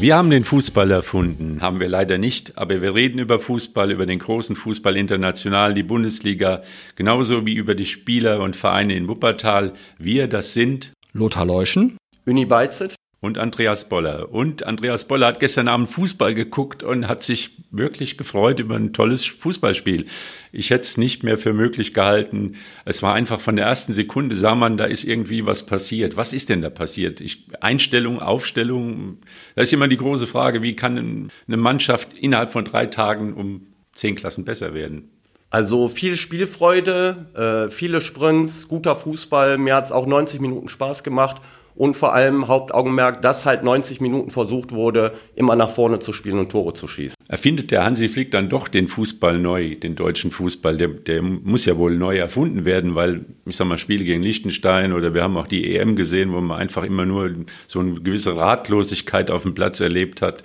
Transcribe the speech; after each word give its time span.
Wir 0.00 0.14
haben 0.14 0.30
den 0.30 0.44
Fußball 0.44 0.92
erfunden, 0.92 1.60
haben 1.60 1.80
wir 1.80 1.88
leider 1.88 2.18
nicht, 2.18 2.56
aber 2.56 2.80
wir 2.80 2.94
reden 2.94 3.18
über 3.18 3.40
Fußball, 3.40 3.90
über 3.90 4.06
den 4.06 4.20
großen 4.20 4.54
Fußball 4.54 4.96
international, 4.96 5.74
die 5.74 5.82
Bundesliga, 5.82 6.62
genauso 6.94 7.44
wie 7.46 7.54
über 7.54 7.74
die 7.74 7.84
Spieler 7.84 8.40
und 8.40 8.54
Vereine 8.54 8.94
in 8.94 9.08
Wuppertal. 9.08 9.72
Wir, 9.98 10.28
das 10.28 10.54
sind 10.54 10.92
Lothar 11.14 11.46
Leuschen, 11.46 11.96
Uni 12.26 12.44
Beizet 12.44 12.94
und 13.20 13.36
Andreas 13.36 13.88
Boller. 13.88 14.30
Und 14.32 14.64
Andreas 14.64 15.08
Boller 15.08 15.26
hat 15.26 15.40
gestern 15.40 15.66
Abend 15.66 15.90
Fußball 15.90 16.34
geguckt 16.34 16.84
und 16.84 17.08
hat 17.08 17.22
sich 17.22 17.50
wirklich 17.70 18.16
gefreut 18.16 18.60
über 18.60 18.76
ein 18.76 18.92
tolles 18.92 19.26
Fußballspiel. 19.26 20.06
Ich 20.52 20.70
hätte 20.70 20.82
es 20.82 20.96
nicht 20.96 21.24
mehr 21.24 21.36
für 21.36 21.52
möglich 21.52 21.94
gehalten. 21.94 22.54
Es 22.84 23.02
war 23.02 23.14
einfach 23.14 23.40
von 23.40 23.56
der 23.56 23.66
ersten 23.66 23.92
Sekunde, 23.92 24.36
sah 24.36 24.54
man, 24.54 24.76
da 24.76 24.84
ist 24.84 25.02
irgendwie 25.02 25.44
was 25.46 25.66
passiert. 25.66 26.16
Was 26.16 26.32
ist 26.32 26.48
denn 26.48 26.62
da 26.62 26.70
passiert? 26.70 27.20
Ich, 27.20 27.48
Einstellung, 27.60 28.20
Aufstellung, 28.20 29.18
da 29.56 29.62
ist 29.62 29.72
immer 29.72 29.88
die 29.88 29.96
große 29.96 30.28
Frage, 30.28 30.62
wie 30.62 30.76
kann 30.76 31.30
eine 31.48 31.56
Mannschaft 31.56 32.14
innerhalb 32.14 32.52
von 32.52 32.64
drei 32.64 32.86
Tagen 32.86 33.34
um 33.34 33.66
zehn 33.94 34.14
Klassen 34.14 34.44
besser 34.44 34.74
werden? 34.74 35.10
Also 35.50 35.88
viel 35.88 36.16
Spielfreude, 36.16 37.66
äh, 37.68 37.70
viele 37.70 38.00
Sprints, 38.02 38.68
guter 38.68 38.94
Fußball. 38.94 39.56
Mir 39.58 39.74
hat 39.74 39.86
es 39.86 39.92
auch 39.92 40.06
90 40.06 40.40
Minuten 40.40 40.68
Spaß 40.68 41.02
gemacht 41.02 41.40
und 41.78 41.96
vor 41.96 42.12
allem 42.12 42.48
Hauptaugenmerk, 42.48 43.22
dass 43.22 43.46
halt 43.46 43.62
90 43.62 44.00
Minuten 44.00 44.30
versucht 44.30 44.72
wurde, 44.72 45.12
immer 45.36 45.54
nach 45.54 45.70
vorne 45.70 46.00
zu 46.00 46.12
spielen 46.12 46.40
und 46.40 46.50
Tore 46.50 46.72
zu 46.72 46.88
schießen. 46.88 47.14
Erfindet 47.28 47.70
der 47.70 47.84
Hansi 47.84 48.08
Flick 48.08 48.32
dann 48.32 48.48
doch 48.48 48.66
den 48.66 48.88
Fußball 48.88 49.38
neu, 49.38 49.76
den 49.76 49.94
deutschen 49.94 50.32
Fußball? 50.32 50.76
Der, 50.76 50.88
der 50.88 51.22
muss 51.22 51.66
ja 51.66 51.76
wohl 51.76 51.96
neu 51.96 52.16
erfunden 52.16 52.64
werden, 52.64 52.96
weil, 52.96 53.26
ich 53.46 53.54
sag 53.54 53.68
mal, 53.68 53.78
Spiele 53.78 54.04
gegen 54.04 54.24
Liechtenstein 54.24 54.92
oder 54.92 55.14
wir 55.14 55.22
haben 55.22 55.36
auch 55.36 55.46
die 55.46 55.76
EM 55.76 55.94
gesehen, 55.94 56.32
wo 56.32 56.40
man 56.40 56.58
einfach 56.58 56.82
immer 56.82 57.06
nur 57.06 57.30
so 57.68 57.78
eine 57.78 58.00
gewisse 58.00 58.36
Ratlosigkeit 58.36 59.30
auf 59.30 59.44
dem 59.44 59.54
Platz 59.54 59.78
erlebt 59.78 60.20
hat 60.20 60.42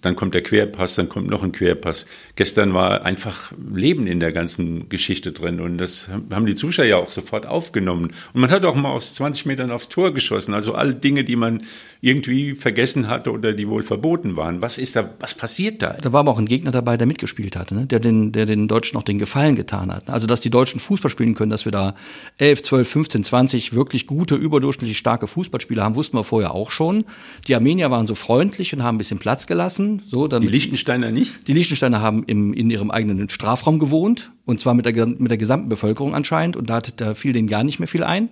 dann 0.00 0.16
kommt 0.16 0.34
der 0.34 0.42
Querpass, 0.42 0.94
dann 0.94 1.08
kommt 1.08 1.28
noch 1.28 1.42
ein 1.42 1.52
Querpass. 1.52 2.06
Gestern 2.36 2.74
war 2.74 3.04
einfach 3.04 3.52
Leben 3.74 4.06
in 4.06 4.20
der 4.20 4.32
ganzen 4.32 4.88
Geschichte 4.88 5.32
drin 5.32 5.60
und 5.60 5.78
das 5.78 6.08
haben 6.30 6.46
die 6.46 6.54
Zuschauer 6.54 6.84
ja 6.84 6.96
auch 6.98 7.08
sofort 7.08 7.46
aufgenommen. 7.46 8.12
Und 8.32 8.40
man 8.40 8.50
hat 8.50 8.64
auch 8.64 8.74
mal 8.74 8.90
aus 8.90 9.14
20 9.14 9.46
Metern 9.46 9.70
aufs 9.70 9.88
Tor 9.88 10.12
geschossen. 10.14 10.54
Also 10.54 10.74
alle 10.74 10.94
Dinge, 10.94 11.24
die 11.24 11.36
man 11.36 11.62
irgendwie 12.00 12.54
vergessen 12.54 13.08
hatte 13.08 13.32
oder 13.32 13.52
die 13.52 13.68
wohl 13.68 13.82
verboten 13.82 14.36
waren. 14.36 14.60
Was 14.62 14.78
ist 14.78 14.94
da, 14.94 15.14
was 15.18 15.34
passiert 15.34 15.82
da? 15.82 15.94
Da 15.94 16.12
war 16.12 16.20
aber 16.20 16.30
auch 16.30 16.38
ein 16.38 16.46
Gegner 16.46 16.70
dabei, 16.70 16.96
der 16.96 17.08
mitgespielt 17.08 17.56
hatte, 17.56 17.74
ne? 17.74 17.86
der, 17.86 17.98
den, 17.98 18.30
der 18.30 18.46
den 18.46 18.68
Deutschen 18.68 18.98
auch 18.98 19.02
den 19.02 19.18
Gefallen 19.18 19.56
getan 19.56 19.92
hat. 19.92 20.08
Also, 20.10 20.28
dass 20.28 20.40
die 20.40 20.50
Deutschen 20.50 20.78
Fußball 20.78 21.10
spielen 21.10 21.34
können, 21.34 21.50
dass 21.50 21.64
wir 21.64 21.72
da 21.72 21.96
11, 22.36 22.62
12, 22.62 22.88
15, 22.88 23.24
20 23.24 23.72
wirklich 23.72 24.06
gute, 24.06 24.36
überdurchschnittlich 24.36 24.96
starke 24.96 25.26
Fußballspieler 25.26 25.82
haben, 25.82 25.96
wussten 25.96 26.16
wir 26.16 26.24
vorher 26.24 26.54
auch 26.54 26.70
schon. 26.70 27.04
Die 27.48 27.56
Armenier 27.56 27.90
waren 27.90 28.06
so 28.06 28.14
freundlich 28.14 28.72
und 28.74 28.84
haben 28.84 28.94
ein 28.94 28.98
bisschen 28.98 29.18
Platz 29.18 29.48
gelassen. 29.48 29.67
So, 30.08 30.28
dann 30.28 30.42
die 30.42 30.48
Liechtensteiner 30.48 31.10
nicht? 31.10 31.46
Die 31.48 31.52
Liechtensteiner 31.52 32.00
haben 32.00 32.24
im, 32.26 32.52
in 32.52 32.70
ihrem 32.70 32.90
eigenen 32.90 33.28
Strafraum 33.28 33.78
gewohnt 33.78 34.32
und 34.44 34.60
zwar 34.60 34.74
mit 34.74 34.86
der, 34.86 35.06
mit 35.06 35.30
der 35.30 35.38
gesamten 35.38 35.68
Bevölkerung 35.68 36.14
anscheinend 36.14 36.56
und 36.56 36.70
da, 36.70 36.76
hat, 36.76 37.00
da 37.00 37.14
fiel 37.14 37.32
denen 37.32 37.48
gar 37.48 37.64
nicht 37.64 37.78
mehr 37.78 37.88
viel 37.88 38.04
ein. 38.04 38.30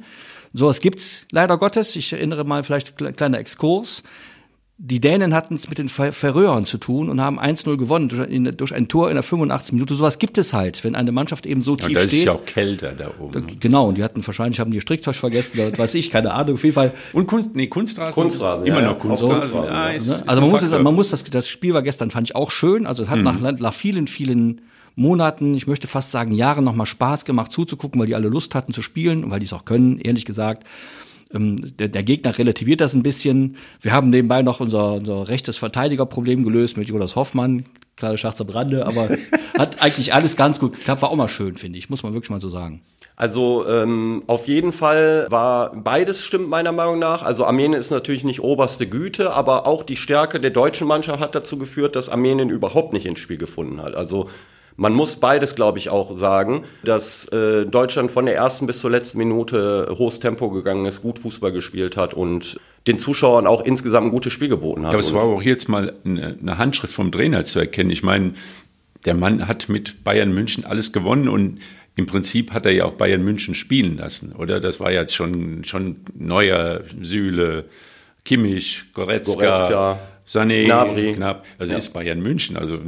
Sowas 0.53 0.81
gibt's 0.81 1.27
leider 1.33 1.59
Gottes. 1.59 1.97
Ich 1.97 2.13
erinnere 2.13 2.45
mal 2.45 2.65
vielleicht 2.65 2.97
kleiner 3.17 3.39
Exkurs. 3.39 4.03
Die 4.79 5.01
Dänen 5.01 5.33
hatten 5.33 5.55
es 5.55 5.71
mit 5.71 5.79
den 5.79 5.89
Färöern 5.89 6.67
zu 6.67 6.77
tun 6.77 7.09
und 7.09 7.19
haben 7.19 7.41
1-0 7.41 7.79
gewonnen 7.79 8.11
durch, 8.11 8.57
durch, 8.59 8.75
ein 8.75 8.89
Tor 8.89 9.09
in 9.09 9.15
der 9.15 9.23
85 9.23 9.73
Minute. 9.73 9.95
Sowas 9.95 10.19
gibt 10.19 10.37
es 10.37 10.53
halt, 10.53 10.85
wenn 10.85 10.95
eine 10.95 11.13
Mannschaft 11.13 11.47
eben 11.47 11.63
so 11.63 11.77
tief 11.77 11.89
ja, 11.89 12.01
da 12.01 12.07
steht. 12.07 12.19
ist 12.19 12.25
ja 12.27 12.33
auch 12.33 12.45
kälter 12.45 12.93
da 12.93 13.11
oben. 13.19 13.33
Da, 13.33 13.41
genau, 13.59 13.89
und 13.89 13.97
die 13.97 14.05
hatten 14.05 14.27
wahrscheinlich 14.27 14.61
haben 14.61 14.71
die 14.71 14.83
Stricktäusch 14.83 15.19
vergessen, 15.19 15.61
oder 15.61 15.79
weiß 15.79 15.95
ich, 15.95 16.11
keine 16.11 16.35
Ahnung, 16.35 16.57
auf 16.57 16.63
jeden 16.63 16.75
Fall. 16.75 16.93
Und 17.15 17.27
Kunst, 17.27 17.57
nee, 17.57 17.69
Kunstrasen. 17.69 18.13
Kunstrasen, 18.13 18.67
immer 18.67 18.83
ja, 18.83 18.89
noch 18.89 18.99
Kunstrasen. 18.99 19.51
So, 19.51 19.65
ja, 19.65 19.89
ist, 19.89 20.09
ne? 20.09 20.29
also 20.29 20.41
man 20.43 20.51
muss, 20.51 20.63
es, 20.63 20.71
man 20.71 20.95
muss 20.95 21.09
das, 21.09 21.25
das 21.25 21.49
Spiel 21.49 21.73
war 21.73 21.83
gestern 21.83 22.11
fand 22.11 22.29
ich 22.29 22.37
auch 22.37 22.51
schön. 22.51 22.85
Also 22.85 23.03
es 23.03 23.09
hat 23.09 23.17
mhm. 23.17 23.25
nach, 23.25 23.41
nach 23.41 23.75
vielen, 23.75 24.07
vielen 24.09 24.61
Monaten, 24.95 25.55
ich 25.55 25.67
möchte 25.67 25.89
fast 25.89 26.11
sagen 26.11 26.33
Jahren 26.33 26.65
nochmal 26.65 26.87
Spaß 26.87 27.25
gemacht 27.25 27.51
zuzugucken, 27.51 27.99
weil 27.99 28.09
die 28.09 28.15
alle 28.15 28.29
Lust 28.29 28.55
hatten 28.55 28.75
zu 28.75 28.83
spielen 28.83 29.25
und 29.25 29.31
weil 29.31 29.41
die 29.41 29.47
es 29.47 29.55
auch 29.55 29.65
können, 29.65 29.99
ehrlich 29.99 30.27
gesagt. 30.27 30.65
Ähm, 31.33 31.57
der, 31.79 31.89
der, 31.89 32.03
Gegner 32.03 32.37
relativiert 32.37 32.81
das 32.81 32.95
ein 32.95 33.03
bisschen. 33.03 33.57
Wir 33.81 33.93
haben 33.93 34.11
nebenbei 34.11 34.43
noch 34.43 34.61
unser, 34.61 34.95
unser 34.95 35.29
rechtes 35.29 35.57
Verteidigerproblem 35.57 36.45
gelöst 36.45 36.77
mit 36.77 36.89
Jonas 36.89 37.17
Hoffmann. 37.17 37.67
Kleine 37.97 38.19
Schach 38.19 38.35
zur 38.35 38.47
Brande, 38.47 38.87
aber 38.87 39.11
hat 39.59 39.83
eigentlich 39.83 40.15
alles 40.15 40.37
ganz 40.37 40.61
gut 40.61 40.75
geklappt. 40.75 41.03
War 41.03 41.11
auch 41.11 41.17
mal 41.17 41.29
schön, 41.29 41.57
finde 41.57 41.79
ich, 41.79 41.91
muss 41.91 42.03
man 42.03 42.13
wirklich 42.15 42.31
mal 42.31 42.41
so 42.41 42.49
sagen. 42.49 42.83
Also 43.17 43.67
ähm, 43.67 44.25
auf 44.27 44.47
jeden 44.47 44.73
Fall 44.73 45.27
war 45.31 45.75
beides 45.75 46.23
stimmt 46.23 46.51
meiner 46.51 46.73
Meinung 46.73 46.99
nach. 46.99 47.23
Also 47.23 47.47
Armenien 47.47 47.81
ist 47.81 47.91
natürlich 47.91 48.25
nicht 48.25 48.41
oberste 48.41 48.87
Güte, 48.87 49.33
aber 49.33 49.67
auch 49.67 49.85
die 49.85 49.97
Stärke 49.97 50.39
der 50.39 50.51
deutschen 50.51 50.87
Mannschaft 50.87 51.21
hat 51.21 51.35
dazu 51.35 51.57
geführt, 51.57 51.97
dass 51.97 52.11
Armenien 52.11 52.51
überhaupt 52.51 52.93
nicht 52.93 53.07
ins 53.07 53.19
Spiel 53.19 53.39
gefunden 53.39 53.83
hat. 53.83 53.95
Also 53.95 54.29
man 54.77 54.93
muss 54.93 55.17
beides, 55.17 55.55
glaube 55.55 55.79
ich, 55.79 55.89
auch 55.89 56.17
sagen, 56.17 56.65
dass 56.85 57.27
äh, 57.29 57.65
Deutschland 57.65 58.11
von 58.11 58.27
der 58.27 58.37
ersten 58.37 58.67
bis 58.67 58.81
zur 58.81 58.91
letzten 58.91 59.19
Minute 59.19 59.95
hohes 59.99 60.21
Tempo 60.21 60.51
gegangen 60.51 60.87
ist, 60.87 61.03
gut 61.03 61.19
Fußball 61.19 61.53
gespielt 61.53 61.97
hat 61.97 62.15
und 62.15 62.61
den 62.87 62.99
Zuschauern 62.99 63.47
auch 63.47 63.65
insgesamt 63.65 64.09
ein 64.09 64.11
gutes 64.11 64.33
Spiel 64.33 64.49
geboten 64.49 64.85
hat. 64.85 64.93
Aber 64.93 65.01
es 65.01 65.13
war 65.13 65.23
auch 65.23 65.43
jetzt 65.43 65.69
mal 65.69 65.95
eine, 66.05 66.37
eine 66.41 66.59
Handschrift 66.59 66.95
vom 66.95 67.11
Trainer 67.11 67.45
zu 67.45 67.59
erkennen. 67.59 67.91
Ich 67.91 68.03
meine, 68.03 68.35
der 69.05 69.15
Mann 69.15 69.49
hat 69.49 69.69
mit 69.69 70.05
Bayern 70.05 70.33
München 70.33 70.65
alles 70.65 70.93
gewonnen 70.93 71.29
und 71.29 71.61
im 71.97 72.07
Prinzip 72.07 72.53
hat 72.53 72.67
er 72.67 72.73
ja 72.73 72.85
auch 72.85 72.93
Bayern 72.93 73.25
München 73.25 73.55
spielen 73.55 73.97
lassen, 73.97 74.33
oder? 74.33 74.61
Das 74.61 74.81
war 74.81 74.93
jetzt 74.93 75.15
schon, 75.15 75.65
schon 75.65 75.97
Neuer, 76.15 76.83
Süle, 77.01 77.65
Kimmich, 78.25 78.85
Goretzka. 78.93 79.35
Goretzka. 79.35 79.99
Sané, 80.27 80.65
Gnabry. 80.65 81.13
knapp. 81.15 81.45
Also 81.59 81.73
ja. 81.73 81.79
ist 81.79 81.91
Bayern 81.91 82.21
München. 82.21 82.57
Also 82.57 82.79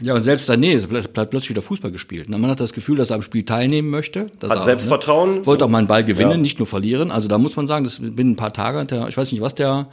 ja, 0.00 0.14
und 0.14 0.22
selbst 0.22 0.48
Sané 0.48 0.86
bleibt 0.86 1.30
plötzlich 1.30 1.50
wieder 1.50 1.62
Fußball 1.62 1.90
gespielt. 1.90 2.28
Man 2.28 2.46
hat 2.46 2.60
das 2.60 2.72
Gefühl, 2.72 2.96
dass 2.96 3.10
er 3.10 3.16
am 3.16 3.22
Spiel 3.22 3.44
teilnehmen 3.44 3.90
möchte. 3.90 4.26
Hat 4.42 4.58
er, 4.58 4.64
Selbstvertrauen. 4.64 5.36
Ne, 5.36 5.46
wollte 5.46 5.64
auch 5.64 5.68
mal 5.68 5.78
einen 5.78 5.86
Ball 5.86 6.04
gewinnen, 6.04 6.30
ja. 6.30 6.36
nicht 6.38 6.58
nur 6.58 6.66
verlieren. 6.66 7.10
Also 7.10 7.28
da 7.28 7.38
muss 7.38 7.56
man 7.56 7.66
sagen, 7.66 7.84
das 7.84 7.98
binnen 8.00 8.32
ein 8.32 8.36
paar 8.36 8.52
Tage, 8.52 8.84
der, 8.86 9.08
ich 9.08 9.16
weiß 9.16 9.30
nicht, 9.32 9.42
was 9.42 9.54
der 9.54 9.88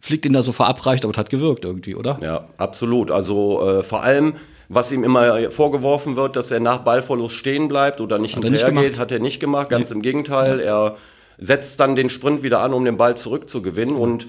Flick 0.00 0.22
den 0.22 0.32
da 0.32 0.42
so 0.42 0.52
verabreicht, 0.52 1.04
aber 1.04 1.12
es 1.12 1.18
hat 1.18 1.30
gewirkt 1.30 1.64
irgendwie, 1.64 1.94
oder? 1.94 2.18
Ja, 2.22 2.48
absolut. 2.56 3.10
Also 3.10 3.60
äh, 3.66 3.82
vor 3.82 4.02
allem 4.02 4.34
was 4.74 4.90
ihm 4.90 5.04
immer 5.04 5.50
vorgeworfen 5.50 6.16
wird, 6.16 6.34
dass 6.34 6.50
er 6.50 6.58
nach 6.58 6.78
Ballverlust 6.78 7.36
stehen 7.36 7.68
bleibt 7.68 8.00
oder 8.00 8.18
nicht 8.18 8.34
hinterhergeht, 8.34 8.98
hat 8.98 9.12
er 9.12 9.18
nicht 9.18 9.38
gemacht. 9.38 9.68
Ganz 9.68 9.90
nee. 9.90 9.96
im 9.96 10.02
Gegenteil, 10.02 10.60
er 10.60 10.96
setzt 11.36 11.78
dann 11.80 11.94
den 11.94 12.08
Sprint 12.08 12.42
wieder 12.42 12.60
an, 12.60 12.72
um 12.72 12.84
den 12.84 12.96
Ball 12.96 13.14
zurückzugewinnen. 13.14 13.94
Und 13.94 14.28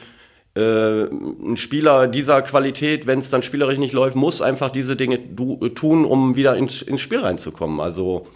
äh, 0.56 1.06
ein 1.06 1.58
Spieler 1.58 2.08
dieser 2.08 2.42
Qualität, 2.42 3.08
wenn 3.08 3.20
es 3.20 3.30
dann 3.30 3.44
spielerisch 3.44 3.80
nicht 3.80 3.94
läuft, 3.94 4.16
muss 4.16 4.42
einfach 4.42 4.70
diese 4.70 4.96
Dinge 4.96 5.20
tun, 5.74 6.06
um 6.06 6.36
wieder 6.36 6.56
ins, 6.56 6.82
ins 6.82 7.02
Spiel 7.02 7.20
reinzukommen. 7.20 7.80
Also 7.80 8.28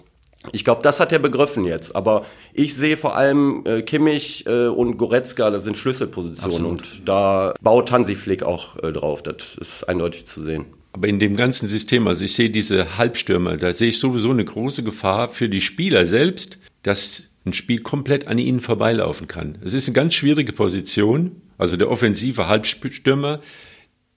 ich 0.52 0.64
glaube, 0.64 0.82
das 0.82 1.00
hat 1.00 1.12
er 1.12 1.20
begriffen 1.20 1.66
jetzt. 1.66 1.96
Aber 1.96 2.26
ich 2.54 2.76
sehe 2.76 2.98
vor 2.98 3.16
allem 3.16 3.64
äh, 3.66 3.82
Kimmich 3.82 4.46
äh, 4.48 4.68
und 4.68 4.98
Goretzka, 4.98 5.50
das 5.52 5.64
sind 5.64 5.78
Schlüsselpositionen. 5.78 6.56
Absolut. 6.56 6.82
Und 6.82 7.08
da 7.08 7.54
baut 7.62 7.92
Hansi 7.92 8.16
Flick 8.16 8.44
auch 8.44 8.82
äh, 8.82 8.92
drauf. 8.92 9.24
Das 9.24 9.56
ist 9.60 9.84
eindeutig 9.88 10.26
zu 10.26 10.42
sehen. 10.42 10.66
Aber 10.94 11.08
in 11.08 11.20
dem 11.20 11.36
ganzen 11.36 11.68
System, 11.68 12.08
also 12.08 12.24
ich 12.24 12.34
sehe 12.34 12.50
diese 12.50 12.98
Halbstürmer, 12.98 13.58
da 13.58 13.74
sehe 13.74 13.90
ich 13.90 14.00
sowieso 14.00 14.32
eine 14.32 14.46
große 14.46 14.84
Gefahr 14.84 15.30
für 15.30 15.50
die 15.50 15.62
Spieler 15.62 16.06
selbst, 16.06 16.60
dass 16.82 17.36
ein 17.46 17.54
Spiel 17.54 17.80
komplett 17.82 18.28
an 18.28 18.38
ihnen 18.38 18.62
vorbeilaufen 18.62 19.28
kann. 19.28 19.58
Es 19.64 19.74
ist 19.74 19.88
eine 19.88 19.94
ganz 19.94 20.16
schwierige 20.16 20.54
Position, 20.54 21.42
also 21.58 21.78
der 21.78 21.90
offensive 21.90 22.48
Halbstürmer, 22.48 23.42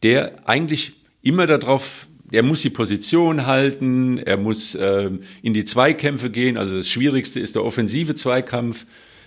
der 0.02 0.48
eigentlich 0.48 0.92
immer 1.22 1.46
darauf, 1.46 2.06
er 2.30 2.42
muss 2.42 2.62
die 2.62 2.70
Position 2.70 3.46
halten, 3.46 4.18
er 4.18 4.36
muss 4.36 4.74
äh, 4.74 5.10
in 5.42 5.54
die 5.54 5.64
Zweikämpfe 5.64 6.30
gehen, 6.30 6.56
also 6.56 6.76
das 6.76 6.88
Schwierigste 6.88 7.40
ist 7.40 7.56
der 7.56 7.64
offensive 7.64 8.14
Zweikampf. 8.14 8.86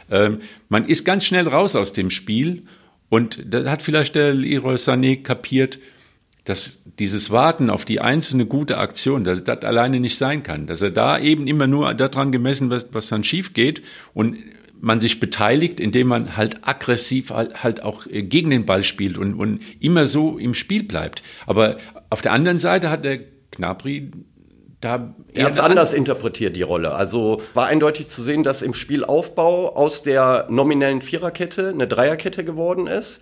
Ähm, 0.10 0.40
man 0.70 0.86
ist 0.88 1.04
ganz 1.04 1.26
schnell 1.26 1.48
raus 1.48 1.76
aus 1.76 1.94
dem 1.94 2.10
Spiel. 2.10 2.64
Und 3.10 3.44
da 3.46 3.70
hat 3.70 3.82
vielleicht 3.82 4.16
der 4.16 4.34
Leroy 4.34 4.76
Sané 4.76 5.22
kapiert, 5.22 5.80
dass 6.46 6.84
dieses 7.00 7.32
Warten 7.32 7.70
auf 7.70 7.86
die 7.86 8.02
einzelne 8.02 8.46
gute 8.46 8.78
Aktion, 8.78 9.24
dass 9.24 9.44
das 9.44 9.62
alleine 9.64 10.00
nicht 10.00 10.18
sein 10.18 10.44
kann, 10.44 10.68
dass 10.68 10.82
er 10.82 10.92
da 10.92 11.20
eben 11.20 11.48
immer 11.48 11.68
nur 11.68 11.94
daran 11.94 12.32
gemessen 12.32 12.70
wird, 12.70 12.90
was 12.92 13.08
dann 13.08 13.24
schief 13.24 13.54
geht. 13.54 13.82
Und 14.14 14.38
man 14.84 15.00
sich 15.00 15.22
beteiligt, 15.22 15.80
indem 15.80 16.08
man 16.08 16.36
halt 16.36 16.58
aggressiv 16.68 17.32
halt, 17.32 17.84
auch 17.84 18.06
äh, 18.06 18.22
gegen 18.22 18.50
den 18.50 18.66
Ball 18.66 18.84
spielt 18.84 19.18
und, 19.18 19.34
und 19.34 19.62
immer 19.80 20.06
so 20.06 20.38
im 20.38 20.54
Spiel 20.54 20.84
bleibt. 20.84 21.24
Aber 21.48 21.78
auf 22.10 22.22
der 22.22 22.34
anderen 22.34 22.60
Seite 22.60 22.90
hat 22.90 23.06
der 23.06 23.20
Gnabry 23.52 24.12
da 24.82 25.14
er 25.34 25.46
hat 25.46 25.54
es 25.54 25.60
anders 25.60 25.94
interpretiert, 25.94 26.58
die 26.58 26.62
Rolle. 26.62 26.94
Also 26.94 27.42
war 27.54 27.68
eindeutig 27.68 28.10
zu 28.10 28.22
sehen, 28.22 28.44
dass 28.44 28.62
im 28.62 28.74
Spielaufbau 28.74 29.74
aus 29.74 30.04
der 30.04 30.48
nominellen 30.50 31.02
Viererkette 31.02 31.70
eine 31.70 31.88
Dreierkette 31.88 32.44
geworden 32.44 32.88
ist. 32.88 33.22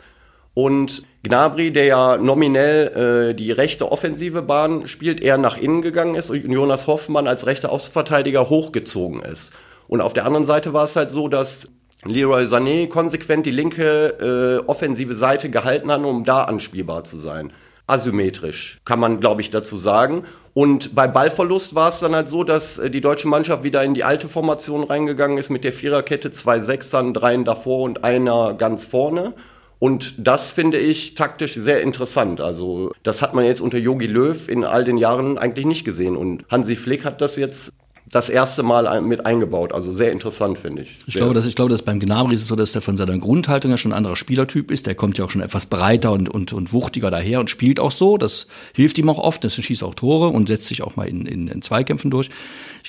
Und 0.55 1.03
Gnabry, 1.21 1.71
der 1.71 1.85
ja 1.85 2.17
nominell 2.17 3.29
äh, 3.29 3.35
die 3.35 3.51
rechte 3.51 3.91
offensive 3.91 4.41
Bahn 4.41 4.87
spielt, 4.87 5.21
eher 5.21 5.37
nach 5.37 5.55
innen 5.55 5.83
gegangen 5.83 6.15
ist 6.15 6.31
und 6.31 6.51
Jonas 6.51 6.87
Hoffmann 6.87 7.27
als 7.27 7.45
rechter 7.45 7.71
Außenverteidiger 7.71 8.49
hochgezogen 8.49 9.21
ist. 9.21 9.51
Und 9.91 9.99
auf 9.99 10.13
der 10.13 10.25
anderen 10.25 10.45
Seite 10.45 10.71
war 10.71 10.85
es 10.85 10.95
halt 10.95 11.11
so, 11.11 11.27
dass 11.27 11.67
Leroy 12.05 12.45
Sané 12.45 12.87
konsequent 12.87 13.45
die 13.45 13.51
linke 13.51 14.61
äh, 14.63 14.65
offensive 14.65 15.15
Seite 15.15 15.49
gehalten 15.49 15.91
hat, 15.91 15.99
um 15.99 16.23
da 16.23 16.43
anspielbar 16.43 17.03
zu 17.03 17.17
sein. 17.17 17.51
Asymmetrisch, 17.87 18.79
kann 18.85 19.01
man, 19.01 19.19
glaube 19.19 19.41
ich, 19.41 19.49
dazu 19.49 19.75
sagen. 19.75 20.23
Und 20.53 20.95
bei 20.95 21.07
Ballverlust 21.07 21.75
war 21.75 21.89
es 21.89 21.99
dann 21.99 22.15
halt 22.15 22.29
so, 22.29 22.45
dass 22.45 22.77
äh, 22.77 22.89
die 22.89 23.01
deutsche 23.01 23.27
Mannschaft 23.27 23.65
wieder 23.65 23.83
in 23.83 23.93
die 23.93 24.05
alte 24.05 24.29
Formation 24.29 24.85
reingegangen 24.85 25.37
ist 25.37 25.49
mit 25.49 25.65
der 25.65 25.73
Viererkette, 25.73 26.31
zwei 26.31 26.61
Sechsern, 26.61 27.13
dreien 27.13 27.43
davor 27.43 27.81
und 27.81 28.05
einer 28.05 28.53
ganz 28.53 28.85
vorne. 28.85 29.33
Und 29.77 30.25
das 30.25 30.53
finde 30.53 30.77
ich 30.77 31.15
taktisch 31.15 31.55
sehr 31.55 31.81
interessant. 31.81 32.39
Also 32.39 32.93
das 33.03 33.21
hat 33.21 33.33
man 33.33 33.43
jetzt 33.43 33.59
unter 33.59 33.77
Yogi 33.77 34.07
Löw 34.07 34.47
in 34.47 34.63
all 34.63 34.85
den 34.85 34.97
Jahren 34.97 35.37
eigentlich 35.37 35.65
nicht 35.65 35.83
gesehen. 35.83 36.15
Und 36.15 36.45
Hansi 36.49 36.77
Flick 36.77 37.03
hat 37.03 37.19
das 37.19 37.35
jetzt 37.35 37.73
das 38.11 38.27
erste 38.27 38.61
Mal 38.61 39.01
mit 39.01 39.25
eingebaut. 39.25 39.71
Also 39.71 39.93
sehr 39.93 40.11
interessant, 40.11 40.59
finde 40.59 40.81
ich. 40.81 40.97
Ich 41.07 41.15
glaube, 41.15 41.33
dass, 41.33 41.45
ich 41.45 41.55
glaube, 41.55 41.71
dass 41.71 41.81
beim 41.81 41.99
Gnabry 41.99 42.35
ist 42.35 42.41
es 42.41 42.47
so, 42.47 42.57
dass 42.57 42.73
der 42.73 42.81
von 42.81 42.97
seiner 42.97 43.17
Grundhaltung 43.17 43.71
ja 43.71 43.77
schon 43.77 43.93
ein 43.93 43.97
anderer 43.97 44.17
Spielertyp 44.17 44.69
ist. 44.69 44.85
Der 44.85 44.95
kommt 44.95 45.17
ja 45.17 45.23
auch 45.23 45.29
schon 45.29 45.41
etwas 45.41 45.65
breiter 45.65 46.11
und, 46.11 46.27
und, 46.27 46.51
und 46.51 46.73
wuchtiger 46.73 47.09
daher 47.09 47.39
und 47.39 47.49
spielt 47.49 47.79
auch 47.79 47.91
so. 47.91 48.17
Das 48.17 48.47
hilft 48.75 48.97
ihm 48.97 49.09
auch 49.09 49.17
oft. 49.17 49.43
Das 49.45 49.55
schießt 49.55 49.83
auch 49.83 49.95
Tore 49.95 50.27
und 50.27 50.49
setzt 50.49 50.67
sich 50.67 50.83
auch 50.83 50.97
mal 50.97 51.07
in, 51.07 51.25
in, 51.25 51.47
in 51.47 51.61
Zweikämpfen 51.61 52.11
durch. 52.11 52.29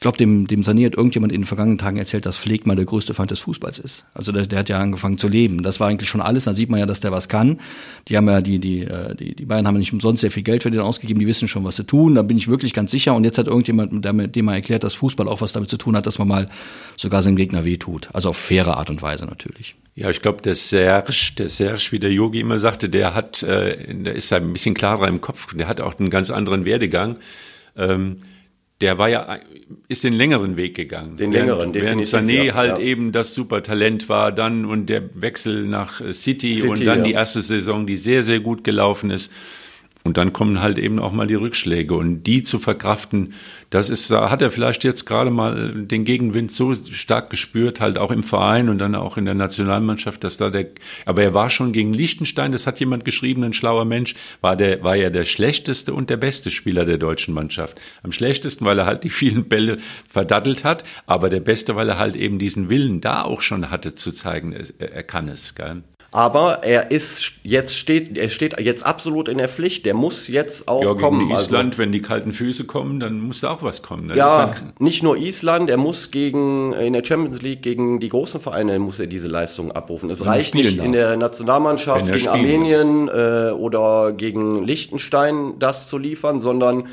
Ich 0.03 0.05
glaube, 0.05 0.19
dem, 0.19 0.49
dem 0.49 0.63
Sané 0.63 0.87
hat 0.87 0.97
irgendjemand 0.97 1.33
in 1.33 1.43
den 1.43 1.47
vergangenen 1.47 1.79
Tagen 1.79 1.97
erzählt, 1.97 2.27
dass 2.27 2.37
Pfleg 2.37 2.67
mal 2.67 2.75
der 2.75 2.87
größte 2.87 3.15
Feind 3.15 3.31
des 3.31 3.39
Fußballs 3.39 3.79
ist. 3.79 4.05
Also 4.15 4.33
der, 4.33 4.49
der 4.49 4.59
hat 4.59 4.69
ja 4.69 4.81
angefangen 4.81 5.17
zu 5.17 5.29
leben. 5.29 5.63
Das 5.63 5.79
war 5.79 5.87
eigentlich 5.87 6.09
schon 6.09 6.21
alles. 6.21 6.43
Da 6.43 6.55
sieht 6.55 6.71
man 6.71 6.81
ja, 6.81 6.87
dass 6.87 6.99
der 6.99 7.13
was 7.13 7.29
kann. 7.29 7.61
Die 8.09 8.17
haben 8.17 8.27
ja, 8.27 8.41
die, 8.41 8.59
die, 8.59 8.81
äh, 8.81 9.15
die, 9.15 9.37
die 9.37 9.45
Bayern 9.45 9.65
haben 9.65 9.79
nicht 9.79 9.93
umsonst 9.93 10.23
sehr 10.23 10.33
viel 10.33 10.43
Geld 10.43 10.65
für 10.65 10.73
den 10.73 10.81
ausgegeben. 10.81 11.21
Die 11.21 11.29
wissen 11.29 11.47
schon, 11.47 11.63
was 11.63 11.77
sie 11.77 11.85
tun. 11.85 12.17
Da 12.17 12.23
bin 12.23 12.37
ich 12.37 12.49
wirklich 12.49 12.73
ganz 12.73 12.91
sicher. 12.91 13.15
Und 13.15 13.23
jetzt 13.23 13.39
hat 13.39 13.47
irgendjemand, 13.47 14.05
der, 14.05 14.13
dem 14.13 14.45
mal 14.45 14.55
erklärt, 14.55 14.83
dass 14.83 14.95
Fußball 14.95 15.29
auch 15.29 15.41
was 15.41 15.53
damit 15.53 15.71
zu 15.71 15.77
tun 15.77 15.95
hat, 15.95 16.05
dass 16.05 16.19
man 16.19 16.27
mal 16.27 16.49
sogar 16.97 17.23
seinem 17.23 17.37
Gegner 17.37 17.65
wehtut. 17.65 18.09
Also 18.13 18.31
auf 18.31 18.37
faire 18.37 18.79
Art 18.79 18.91
und 18.91 19.03
Weise 19.03 19.27
natürlich. 19.27 19.77
Ja, 19.95 20.11
ich 20.11 20.21
glaube, 20.21 20.43
der 20.43 20.57
Serge, 20.57 21.15
der 21.39 21.49
Serge, 21.49 21.87
wie 21.91 22.01
der 22.01 22.13
Yogi 22.13 22.41
immer 22.41 22.59
sagte, 22.59 22.89
der 22.89 23.15
hat, 23.15 23.45
äh, 23.45 23.95
der 23.95 24.17
ist 24.17 24.33
ein 24.33 24.53
bisschen 24.53 24.75
klarer 24.75 25.07
im 25.07 25.21
Kopf. 25.21 25.55
Der 25.55 25.69
hat 25.69 25.81
auch 25.81 25.97
einen 26.01 26.11
ganz 26.11 26.31
anderen 26.31 26.65
Werdegang. 26.65 27.21
Ähm, 27.77 28.17
der 28.83 28.99
war 28.99 29.09
ja, 29.09 29.39
ist 29.89 30.05
den 30.05 30.13
längeren 30.13 30.57
Weg 30.57 30.75
gegangen. 30.75 31.17
Den 31.17 31.33
längeren, 31.33 31.73
definitiv. 31.73 32.13
Während 32.13 32.31
Sané 32.31 32.45
ja, 32.45 32.55
halt 32.55 32.79
ja. 32.79 32.85
eben 32.85 33.13
das 33.13 33.33
Supertalent 33.33 34.09
war, 34.09 34.33
dann 34.33 34.65
und 34.65 34.87
der 34.87 35.03
Wechsel 35.15 35.65
nach 35.67 36.01
City, 36.13 36.57
City 36.57 36.63
und 36.63 36.85
dann 36.85 36.99
ja. 36.99 37.05
die 37.05 37.13
erste 37.13 37.41
Saison, 37.41 37.87
die 37.87 37.97
sehr, 37.97 38.23
sehr 38.23 38.41
gut 38.41 38.65
gelaufen 38.65 39.11
ist. 39.11 39.33
Und 40.05 40.17
dann 40.17 40.33
kommen 40.33 40.61
halt 40.61 40.79
eben 40.79 40.99
auch 40.99 41.13
mal 41.13 41.27
die 41.27 41.35
Rückschläge 41.35 41.95
und 41.95 42.25
die 42.25 42.43
zu 42.43 42.59
verkraften, 42.59 43.35
das 43.71 43.89
ist, 43.89 44.11
da 44.11 44.31
hat 44.31 44.43
er 44.43 44.51
vielleicht 44.51 44.85
jetzt 44.85 45.07
gerade 45.07 45.31
mal 45.31 45.85
den 45.87 46.05
Gegenwind 46.05 46.51
so 46.53 46.75
stark 46.75 47.31
gespürt, 47.31 47.81
halt 47.81 47.99
auch 47.99 48.11
im 48.11 48.23
Verein 48.23 48.69
und 48.69 48.79
dann 48.79 48.95
auch 48.95 49.17
in 49.17 49.25
der 49.25 49.35
Nationalmannschaft, 49.35 50.25
dass 50.25 50.37
da 50.37 50.51
der, 50.51 50.67
aber 51.07 51.23
er 51.23 51.35
war 51.35 51.51
schon 51.51 51.73
gegen 51.73 51.95
Liechtenstein, 51.95 52.53
das 52.53 52.67
hat 52.67 52.81
jemand 52.81 53.05
geschrieben, 53.05 53.45
ein 53.45 53.53
schlauer 53.53 53.85
Mensch, 53.85 54.15
war 54.41 54.57
der, 54.57 54.83
war 54.83 54.97
ja 54.97 55.09
der 55.09 55.25
schlechteste 55.25 55.95
und 55.95 56.11
der 56.11 56.17
beste 56.17 56.51
Spieler 56.51 56.85
der 56.85 56.99
deutschen 56.99 57.33
Mannschaft. 57.33 57.81
Am 58.03 58.13
schlechtesten, 58.13 58.65
weil 58.65 58.79
er 58.79 58.87
halt 58.87 59.05
die 59.05 59.11
vielen 59.11 59.45
Bälle 59.45 59.79
verdattelt 60.09 60.65
hat, 60.65 60.85
aber 61.07 61.31
der 61.31 61.41
beste, 61.41 61.77
weil 61.77 61.89
er 61.89 61.99
halt 61.99 62.17
eben 62.17 62.39
diesen 62.39 62.69
Willen 62.69 63.01
da 63.01 63.23
auch 63.23 63.41
schon 63.41 63.71
hatte 63.71 63.95
zu 63.95 64.13
zeigen, 64.13 64.55
er, 64.79 65.03
kann 65.03 65.29
es, 65.29 65.55
gell? 65.55 65.83
Aber 66.15 66.63
er 66.63 66.91
ist 66.91 67.33
jetzt 67.43 67.75
steht, 67.75 68.19
er 68.19 68.29
steht 68.29 68.61
jetzt 68.61 68.85
absolut 68.85 69.29
in 69.29 69.39
der 69.39 69.49
Pflicht. 69.49 69.87
Der 69.87 69.95
muss 69.95 70.29
jetzt 70.29 70.69
auch 70.69 70.85
ja, 70.85 70.93
kommen. 70.93 71.21
Gegen 71.21 71.33
also 71.33 71.47
Island, 71.47 71.71
also, 71.71 71.79
wenn 71.79 71.91
die 71.91 72.03
kalten 72.03 72.35
Füße 72.35 72.67
kommen, 72.67 73.01
dann 73.01 73.19
muss 73.19 73.41
da 73.41 73.51
auch 73.51 73.63
was 73.63 73.83
kommen. 73.83 74.09
Das 74.09 74.19
ja, 74.19 74.53
nicht 74.79 75.03
nur 75.03 75.17
Island. 75.17 75.71
Er 75.71 75.79
muss 75.79 76.11
gegen 76.11 76.75
in 76.75 76.93
der 76.93 77.03
Champions 77.03 77.41
League 77.41 77.63
gegen 77.63 77.99
die 77.99 78.11
großen 78.11 78.41
Vereine 78.41 78.79
muss 78.79 79.01
er 79.01 79.07
diese 79.07 79.29
Leistung 79.29 79.73
abrufen. 79.73 80.11
Es 80.11 80.27
reicht 80.27 80.55
nicht 80.55 80.79
darf. 80.79 80.85
in 80.85 80.93
der 80.93 81.17
Nationalmannschaft 81.17 82.05
gegen 82.13 82.29
Armenien 82.29 83.09
äh, 83.09 83.53
oder 83.53 84.13
gegen 84.13 84.65
Liechtenstein 84.65 85.55
das 85.59 85.89
zu 85.89 85.97
liefern, 85.97 86.41
sondern 86.41 86.89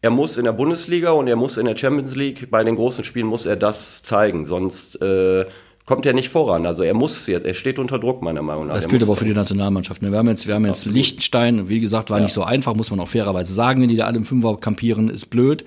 er 0.00 0.10
muss 0.10 0.38
in 0.38 0.44
der 0.44 0.52
Bundesliga 0.52 1.10
und 1.10 1.26
er 1.26 1.36
muss 1.36 1.56
in 1.56 1.66
der 1.66 1.76
Champions 1.76 2.14
League 2.14 2.52
bei 2.52 2.62
den 2.62 2.76
großen 2.76 3.02
Spielen 3.02 3.26
muss 3.26 3.46
er 3.46 3.56
das 3.56 4.04
zeigen. 4.04 4.46
Sonst 4.46 5.02
äh, 5.02 5.46
kommt 5.90 6.06
er 6.06 6.12
nicht 6.12 6.28
voran. 6.28 6.66
Also 6.66 6.84
er 6.84 6.94
muss 6.94 7.26
jetzt, 7.26 7.44
er 7.44 7.52
steht 7.52 7.80
unter 7.80 7.98
Druck, 7.98 8.22
meiner 8.22 8.42
Meinung 8.42 8.68
nach. 8.68 8.76
Das 8.76 8.86
gilt 8.86 9.02
aber 9.02 9.10
auch 9.12 9.18
für 9.18 9.24
die 9.24 9.34
Nationalmannschaft. 9.34 10.02
Ne? 10.02 10.12
Wir 10.12 10.18
haben 10.18 10.28
jetzt, 10.28 10.46
wir 10.46 10.54
haben 10.54 10.64
jetzt 10.64 10.86
Liechtenstein, 10.86 11.68
wie 11.68 11.80
gesagt, 11.80 12.10
war 12.10 12.18
ja. 12.18 12.22
nicht 12.22 12.32
so 12.32 12.44
einfach, 12.44 12.76
muss 12.76 12.92
man 12.92 13.00
auch 13.00 13.08
fairerweise 13.08 13.52
sagen, 13.52 13.82
wenn 13.82 13.88
die 13.88 13.96
da 13.96 14.04
alle 14.04 14.16
im 14.16 14.24
Fünfer 14.24 14.56
kampieren, 14.56 15.10
ist 15.10 15.30
blöd. 15.30 15.64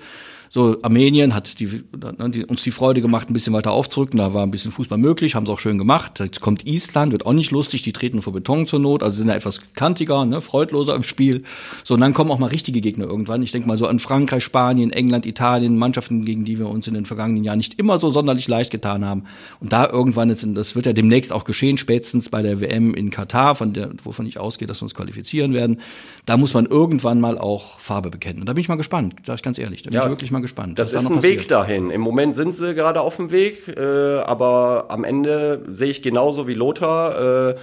So, 0.54 0.76
Armenien 0.82 1.34
hat 1.34 1.58
die, 1.58 1.66
die, 1.66 2.44
uns 2.44 2.62
die 2.62 2.70
Freude 2.70 3.00
gemacht, 3.00 3.28
ein 3.28 3.32
bisschen 3.32 3.52
weiter 3.52 3.72
aufzurücken. 3.72 4.18
Da 4.18 4.34
war 4.34 4.44
ein 4.44 4.52
bisschen 4.52 4.70
Fußball 4.70 4.98
möglich, 4.98 5.34
haben 5.34 5.46
sie 5.46 5.52
auch 5.52 5.58
schön 5.58 5.78
gemacht. 5.78 6.20
Jetzt 6.20 6.40
kommt 6.40 6.64
Island, 6.64 7.10
wird 7.10 7.26
auch 7.26 7.32
nicht 7.32 7.50
lustig, 7.50 7.82
die 7.82 7.92
treten 7.92 8.22
vor 8.22 8.32
Beton 8.32 8.68
zur 8.68 8.78
Not, 8.78 9.02
also 9.02 9.16
sind 9.16 9.26
da 9.26 9.34
etwas 9.34 9.62
kantiger, 9.74 10.24
ne, 10.24 10.40
freudloser 10.40 10.94
im 10.94 11.02
Spiel. 11.02 11.42
So, 11.82 11.94
und 11.94 12.00
dann 12.02 12.14
kommen 12.14 12.30
auch 12.30 12.38
mal 12.38 12.50
richtige 12.50 12.80
Gegner 12.80 13.04
irgendwann. 13.04 13.42
Ich 13.42 13.50
denke 13.50 13.66
mal 13.66 13.76
so 13.76 13.88
an 13.88 13.98
Frankreich, 13.98 14.44
Spanien, 14.44 14.92
England, 14.92 15.26
Italien, 15.26 15.76
Mannschaften, 15.76 16.24
gegen 16.24 16.44
die 16.44 16.60
wir 16.60 16.68
uns 16.68 16.86
in 16.86 16.94
den 16.94 17.04
vergangenen 17.04 17.42
Jahren 17.42 17.58
nicht 17.58 17.80
immer 17.80 17.98
so 17.98 18.12
sonderlich 18.12 18.46
leicht 18.46 18.70
getan 18.70 19.04
haben. 19.04 19.24
Und 19.58 19.72
da 19.72 19.90
irgendwann, 19.90 20.30
ist, 20.30 20.46
das 20.54 20.76
wird 20.76 20.86
ja 20.86 20.92
demnächst 20.92 21.32
auch 21.32 21.42
geschehen, 21.42 21.78
spätestens 21.78 22.28
bei 22.28 22.42
der 22.42 22.60
WM 22.60 22.94
in 22.94 23.10
Katar, 23.10 23.56
von 23.56 23.72
der, 23.72 23.90
wovon 24.04 24.24
ich 24.24 24.38
ausgehe, 24.38 24.68
dass 24.68 24.82
wir 24.82 24.84
uns 24.84 24.94
qualifizieren 24.94 25.52
werden, 25.52 25.80
da 26.26 26.36
muss 26.36 26.54
man 26.54 26.66
irgendwann 26.66 27.20
mal 27.20 27.38
auch 27.38 27.80
Farbe 27.80 28.10
bekennen. 28.10 28.38
Und 28.38 28.48
da 28.48 28.52
bin 28.52 28.60
ich 28.60 28.68
mal 28.68 28.76
gespannt, 28.76 29.16
sage 29.26 29.38
ich 29.38 29.42
ganz 29.42 29.58
ehrlich. 29.58 29.82
Da 29.82 29.90
bin 29.90 29.96
ja. 29.96 30.04
ich 30.04 30.10
wirklich 30.10 30.30
mal 30.30 30.43
gespannt. 30.44 30.78
Das 30.78 30.92
ist 30.92 30.94
da 30.94 31.00
ein 31.00 31.16
passiert. 31.16 31.40
Weg 31.40 31.48
dahin. 31.48 31.90
Im 31.90 32.00
Moment 32.00 32.34
sind 32.34 32.52
sie 32.52 32.74
gerade 32.74 33.00
auf 33.00 33.16
dem 33.16 33.30
Weg, 33.30 33.68
äh, 33.68 34.18
aber 34.18 34.86
am 34.88 35.02
Ende 35.04 35.64
sehe 35.68 35.88
ich 35.88 36.02
genauso 36.02 36.46
wie 36.46 36.54
Lothar. 36.54 37.50
Äh, 37.50 37.54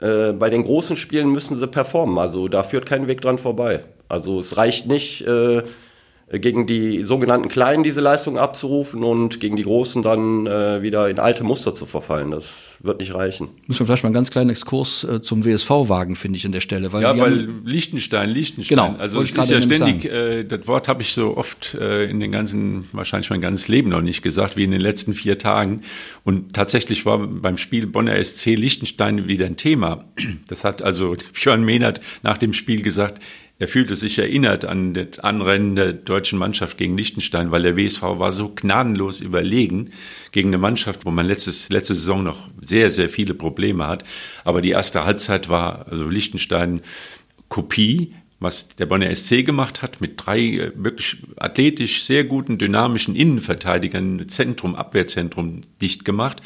äh, 0.00 0.32
bei 0.32 0.48
den 0.48 0.62
großen 0.62 0.96
Spielen 0.96 1.30
müssen 1.30 1.56
sie 1.56 1.66
performen. 1.66 2.18
Also 2.18 2.48
da 2.48 2.62
führt 2.62 2.86
kein 2.86 3.08
Weg 3.08 3.20
dran 3.20 3.38
vorbei. 3.38 3.84
Also 4.08 4.38
es 4.38 4.56
reicht 4.56 4.86
nicht, 4.86 5.26
äh, 5.26 5.62
gegen 6.30 6.66
die 6.66 7.02
sogenannten 7.02 7.48
Kleinen 7.48 7.82
diese 7.82 8.00
Leistung 8.00 8.36
abzurufen 8.36 9.02
und 9.02 9.40
gegen 9.40 9.56
die 9.56 9.62
Großen 9.62 10.02
dann 10.02 10.46
äh, 10.46 10.82
wieder 10.82 11.08
in 11.08 11.18
alte 11.18 11.42
Muster 11.42 11.74
zu 11.74 11.86
verfallen. 11.86 12.30
Das 12.30 12.76
wird 12.80 13.00
nicht 13.00 13.14
reichen. 13.14 13.48
Müssen 13.66 13.80
wir 13.80 13.86
vielleicht 13.86 14.02
mal 14.02 14.08
einen 14.08 14.14
ganz 14.14 14.30
kleinen 14.30 14.50
Exkurs 14.50 15.04
äh, 15.04 15.22
zum 15.22 15.44
WSV 15.46 15.70
wagen, 15.70 16.16
finde 16.16 16.36
ich, 16.36 16.44
an 16.44 16.52
der 16.52 16.60
Stelle. 16.60 16.92
Weil 16.92 17.02
ja, 17.02 17.18
weil 17.18 17.48
Liechtenstein, 17.64 18.28
Liechtenstein. 18.28 18.76
Genau. 18.76 18.98
Also 18.98 19.22
es 19.22 19.32
ist 19.32 19.50
ja 19.50 19.60
ständig, 19.62 20.04
äh, 20.04 20.44
das 20.44 20.66
Wort 20.66 20.86
habe 20.86 21.00
ich 21.00 21.12
so 21.12 21.36
oft 21.36 21.74
äh, 21.74 22.04
in 22.04 22.20
den 22.20 22.30
ganzen, 22.30 22.88
wahrscheinlich 22.92 23.30
mein 23.30 23.40
ganzes 23.40 23.68
Leben 23.68 23.88
noch 23.88 24.02
nicht 24.02 24.22
gesagt, 24.22 24.56
wie 24.58 24.64
in 24.64 24.70
den 24.70 24.82
letzten 24.82 25.14
vier 25.14 25.38
Tagen. 25.38 25.80
Und 26.24 26.52
tatsächlich 26.52 27.06
war 27.06 27.18
beim 27.26 27.56
Spiel 27.56 27.86
Bonner 27.86 28.22
SC 28.22 28.54
Liechtenstein 28.54 29.28
wieder 29.28 29.46
ein 29.46 29.56
Thema. 29.56 30.04
Das 30.46 30.62
hat 30.62 30.82
also 30.82 31.16
Björn 31.32 31.64
Mehnert 31.64 32.02
nach 32.22 32.36
dem 32.36 32.52
Spiel 32.52 32.82
gesagt, 32.82 33.22
er 33.60 33.66
fühlte 33.66 33.96
sich 33.96 34.18
erinnert 34.18 34.64
an 34.64 34.94
das 34.94 35.18
Anrennen 35.18 35.74
der 35.74 35.92
deutschen 35.92 36.38
Mannschaft 36.38 36.78
gegen 36.78 36.96
Liechtenstein, 36.96 37.50
weil 37.50 37.62
der 37.62 37.76
WSV 37.76 38.02
war 38.02 38.30
so 38.30 38.50
gnadenlos 38.54 39.20
überlegen 39.20 39.90
gegen 40.30 40.50
eine 40.50 40.58
Mannschaft, 40.58 41.04
wo 41.04 41.10
man 41.10 41.26
letztes, 41.26 41.68
letzte 41.70 41.94
Saison 41.94 42.22
noch 42.22 42.48
sehr, 42.62 42.90
sehr 42.92 43.08
viele 43.08 43.34
Probleme 43.34 43.88
hat. 43.88 44.04
Aber 44.44 44.62
die 44.62 44.70
erste 44.70 45.04
Halbzeit 45.04 45.48
war 45.48 45.86
also 45.90 46.08
Liechtenstein 46.08 46.82
Kopie, 47.48 48.14
was 48.38 48.68
der 48.68 48.86
Bonner 48.86 49.12
SC 49.14 49.44
gemacht 49.44 49.82
hat, 49.82 50.00
mit 50.00 50.12
drei 50.16 50.38
äh, 50.38 50.72
wirklich 50.76 51.16
athletisch 51.36 52.04
sehr 52.04 52.22
guten, 52.22 52.58
dynamischen 52.58 53.16
Innenverteidigern, 53.16 54.28
Zentrum, 54.28 54.76
Abwehrzentrum 54.76 55.62
dicht 55.82 56.04
gemacht 56.04 56.42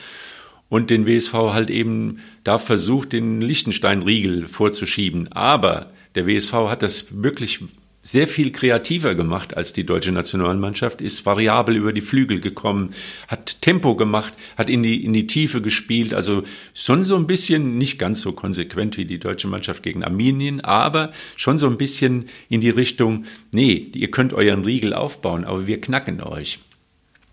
und 0.71 0.89
den 0.89 1.07
WSV 1.07 1.35
halt 1.35 1.69
eben 1.69 2.21
da 2.45 2.57
versucht, 2.57 3.13
den 3.13 3.43
Liechtenstein-Riegel 3.43 4.49
vorzuschieben. 4.49 5.31
Aber 5.33 5.93
der 6.15 6.27
WSV 6.27 6.53
hat 6.53 6.83
das 6.83 7.23
wirklich 7.23 7.61
sehr 8.03 8.27
viel 8.27 8.51
kreativer 8.51 9.15
gemacht 9.15 9.57
als 9.57 9.73
die 9.73 9.85
deutsche 9.85 10.11
Nationalmannschaft, 10.11 11.01
ist 11.01 11.25
variabel 11.25 11.77
über 11.77 11.93
die 11.93 12.01
Flügel 12.01 12.41
gekommen, 12.41 12.91
hat 13.29 13.63
Tempo 13.63 13.95
gemacht, 13.95 14.35
hat 14.59 14.69
in 14.69 14.83
die, 14.83 15.05
in 15.05 15.13
die 15.13 15.29
Tiefe 15.29 15.63
gespielt, 15.63 16.13
also 16.13 16.43
schon 16.75 17.05
so 17.05 17.15
ein 17.15 17.29
bisschen, 17.29 17.79
nicht 17.79 17.99
ganz 17.99 18.21
so 18.21 18.33
konsequent 18.33 18.97
wie 18.97 19.05
die 19.05 19.21
deutsche 19.21 19.47
Mannschaft 19.47 19.85
gegen 19.85 20.03
Armenien, 20.03 20.61
aber 20.61 21.13
schon 21.37 21.59
so 21.59 21.69
ein 21.69 21.79
bisschen 21.79 22.27
in 22.49 22.61
die 22.61 22.71
Richtung, 22.71 23.25
nee, 23.53 23.91
ihr 23.95 24.11
könnt 24.11 24.33
euren 24.33 24.65
Riegel 24.65 24.95
aufbauen, 24.95 25.45
aber 25.45 25.69
wir 25.69 25.81
knacken 25.81 26.21
euch. 26.21 26.59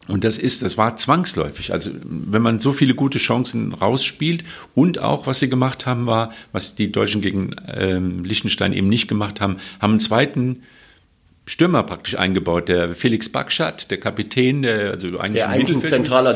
Und 0.10 0.24
das 0.24 0.39
ist, 0.39 0.63
das 0.63 0.78
war 0.78 0.98
zwangsläufig. 0.98 1.72
Also 1.72 1.92
wenn 2.04 2.42
man 2.42 2.60
so 2.60 2.74
viele 2.74 2.96
gute 2.96 3.20
Chancen 3.20 3.74
rausspielt 3.74 4.44
und 4.74 5.00
auch, 5.00 5.28
was 5.28 5.39
sie 5.39 5.50
gemacht 5.50 5.86
haben, 5.86 6.08
war, 6.08 6.34
was 6.51 6.75
die 6.75 6.92
Deutschen 6.92 7.22
gegen 7.22 7.51
ähm, 7.68 8.24
Liechtenstein 8.24 8.74
eben 8.74 8.89
nicht 8.89 9.08
gemacht 9.08 9.39
haben, 9.39 9.58
haben 9.80 9.92
einen 9.92 10.00
zweiten 10.00 10.63
Stürmer 11.46 11.84
praktisch 11.84 12.16
eingebaut, 12.16 12.70
der 12.70 12.94
Felix 12.94 13.30
Bakschat, 13.30 13.89
der 13.92 14.00
Kapitän, 14.00 14.62
der 14.62 14.92
also 14.92 15.18
eigentlich, 15.20 15.42
der 15.42 15.50
eigentlich 15.50 15.78
ein 15.78 15.84
zentraler 15.84 16.36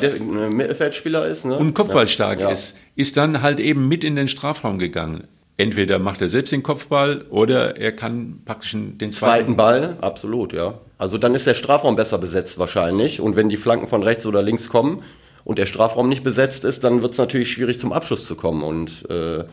Mittelfeldspieler 0.50 1.28
ist 1.28 1.46
ne? 1.46 1.58
und 1.58 1.74
kopfballstark 1.74 2.40
ja. 2.40 2.50
ist, 2.50 2.80
ist 2.96 3.18
dann 3.18 3.42
halt 3.42 3.60
eben 3.60 3.88
mit 3.88 4.04
in 4.04 4.16
den 4.16 4.28
Strafraum 4.28 4.80
gegangen 4.80 5.28
entweder 5.58 6.00
macht 6.00 6.22
er 6.22 6.30
selbst 6.30 6.52
den 6.52 6.64
Kopfball 6.64 7.26
oder 7.30 7.78
er 7.78 7.92
kann 7.92 8.42
praktisch 8.46 8.72
den 8.72 8.98
zweiten, 9.00 9.12
zweiten 9.12 9.56
Ball, 9.56 9.98
absolut, 10.02 10.54
ja. 10.54 10.80
Also 10.98 11.18
dann 11.18 11.36
ist 11.36 11.48
der 11.48 11.54
Strafraum 11.54 11.96
besser 11.96 12.18
besetzt 12.18 12.58
wahrscheinlich 12.60 13.20
und 13.20 13.36
wenn 13.36 13.50
die 13.50 13.58
Flanken 13.58 13.88
von 13.88 14.04
rechts 14.04 14.26
oder 14.26 14.42
links 14.42 14.70
kommen 14.70 15.04
und 15.44 15.60
der 15.60 15.66
Strafraum 15.66 16.10
nicht 16.10 16.24
besetzt 16.24 16.64
ist, 16.64 16.84
dann 16.84 17.02
wird 17.02 17.12
es 17.14 17.18
natürlich 17.18 17.52
schwierig 17.52 17.80
zum 17.80 17.92
Abschluss 17.92 18.26
zu 18.26 18.36
kommen. 18.36 18.64
Und 18.64 19.10
äh, 19.10 19.44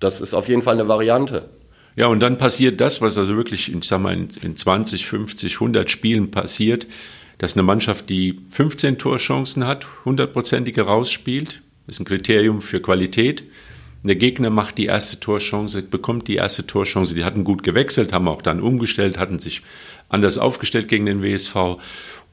das 0.00 0.20
ist 0.20 0.34
auf 0.34 0.48
jeden 0.48 0.62
Fall 0.62 0.74
eine 0.74 0.88
Variante. 0.88 1.50
Ja, 1.96 2.06
und 2.06 2.20
dann 2.20 2.38
passiert 2.38 2.80
das, 2.80 3.02
was 3.02 3.18
also 3.18 3.36
wirklich, 3.36 3.72
ich 3.72 3.84
sag 3.84 4.00
mal, 4.00 4.14
in, 4.14 4.28
in 4.42 4.56
20, 4.56 5.06
50, 5.06 5.54
100 5.54 5.90
Spielen 5.90 6.30
passiert, 6.30 6.86
dass 7.38 7.54
eine 7.54 7.62
Mannschaft, 7.62 8.08
die 8.08 8.40
15 8.50 8.98
Torchancen 8.98 9.66
hat, 9.66 9.86
hundertprozentige 10.04 10.82
rausspielt, 10.82 11.62
ist 11.86 12.00
ein 12.00 12.04
Kriterium 12.04 12.62
für 12.62 12.80
Qualität. 12.80 13.44
Der 14.02 14.16
Gegner 14.16 14.50
macht 14.50 14.78
die 14.78 14.86
erste 14.86 15.18
Torchance, 15.18 15.82
bekommt 15.82 16.28
die 16.28 16.36
erste 16.36 16.66
Torchance. 16.66 17.14
Die 17.14 17.24
hatten 17.24 17.44
gut 17.44 17.62
gewechselt, 17.62 18.12
haben 18.12 18.28
auch 18.28 18.42
dann 18.42 18.60
umgestellt, 18.60 19.18
hatten 19.18 19.38
sich 19.38 19.62
anders 20.08 20.38
aufgestellt 20.38 20.88
gegen 20.88 21.06
den 21.06 21.22
WSV. 21.22 21.78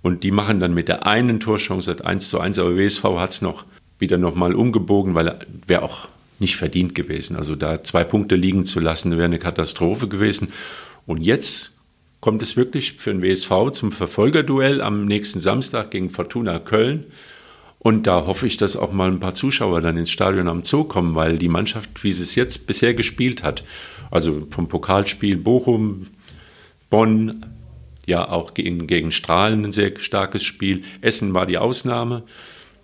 Und 0.02 0.24
die 0.24 0.32
machen 0.32 0.60
dann 0.60 0.74
mit 0.74 0.88
der 0.88 1.08
einen 1.08 1.40
Torchance 1.40 2.06
1 2.06 2.30
zu 2.30 2.40
1. 2.40 2.60
Aber 2.60 2.78
WSV 2.78 3.04
hat 3.04 3.32
es 3.32 3.42
noch 3.42 3.66
wieder 3.98 4.18
nochmal 4.18 4.54
umgebogen, 4.54 5.16
weil 5.16 5.40
wäre 5.66 5.82
auch 5.82 6.08
nicht 6.40 6.56
verdient 6.56 6.94
gewesen. 6.96 7.36
Also 7.36 7.56
da 7.56 7.82
zwei 7.82 8.04
Punkte 8.04 8.36
liegen 8.36 8.66
zu 8.66 8.80
lassen, 8.80 9.12
wäre 9.12 9.24
eine 9.24 9.40
Katastrophe 9.40 10.08
gewesen. 10.08 10.52
Und 11.06 11.22
jetzt 11.22 11.78
kommt 12.20 12.42
es 12.42 12.58
wirklich 12.58 12.94
für 12.94 13.12
den 13.12 13.22
WSV 13.22 13.72
zum 13.72 13.92
Verfolgerduell 13.92 14.82
am 14.82 15.06
nächsten 15.06 15.40
Samstag 15.40 15.92
gegen 15.92 16.10
Fortuna 16.10 16.60
Köln. 16.60 17.06
Und 17.86 18.08
da 18.08 18.26
hoffe 18.26 18.48
ich, 18.48 18.58
dass 18.58 18.78
auch 18.78 18.92
mal 18.92 19.12
ein 19.12 19.20
paar 19.20 19.36
Zuschauer 19.36 19.80
dann 19.80 19.96
ins 19.96 20.10
Stadion 20.10 20.48
am 20.48 20.64
Zoo 20.64 20.86
kommen, 20.86 21.14
weil 21.14 21.38
die 21.38 21.50
Mannschaft, 21.50 22.04
wie 22.04 22.12
sie 22.12 22.24
es 22.24 22.34
jetzt 22.34 22.66
bisher 22.66 22.96
gespielt 22.96 23.44
hat, 23.44 23.64
also 24.10 24.48
vom 24.50 24.68
Pokalspiel 24.68 25.38
Bochum, 25.38 26.08
Bonn, 26.90 27.46
ja 28.08 28.28
auch 28.28 28.56
gegen, 28.56 28.88
gegen 28.88 29.12
Strahlen 29.12 29.66
ein 29.66 29.72
sehr 29.72 30.00
starkes 30.00 30.44
Spiel. 30.44 30.82
Essen 31.02 31.36
war 31.36 31.46
die 31.46 31.60
Ausnahme. 31.60 32.24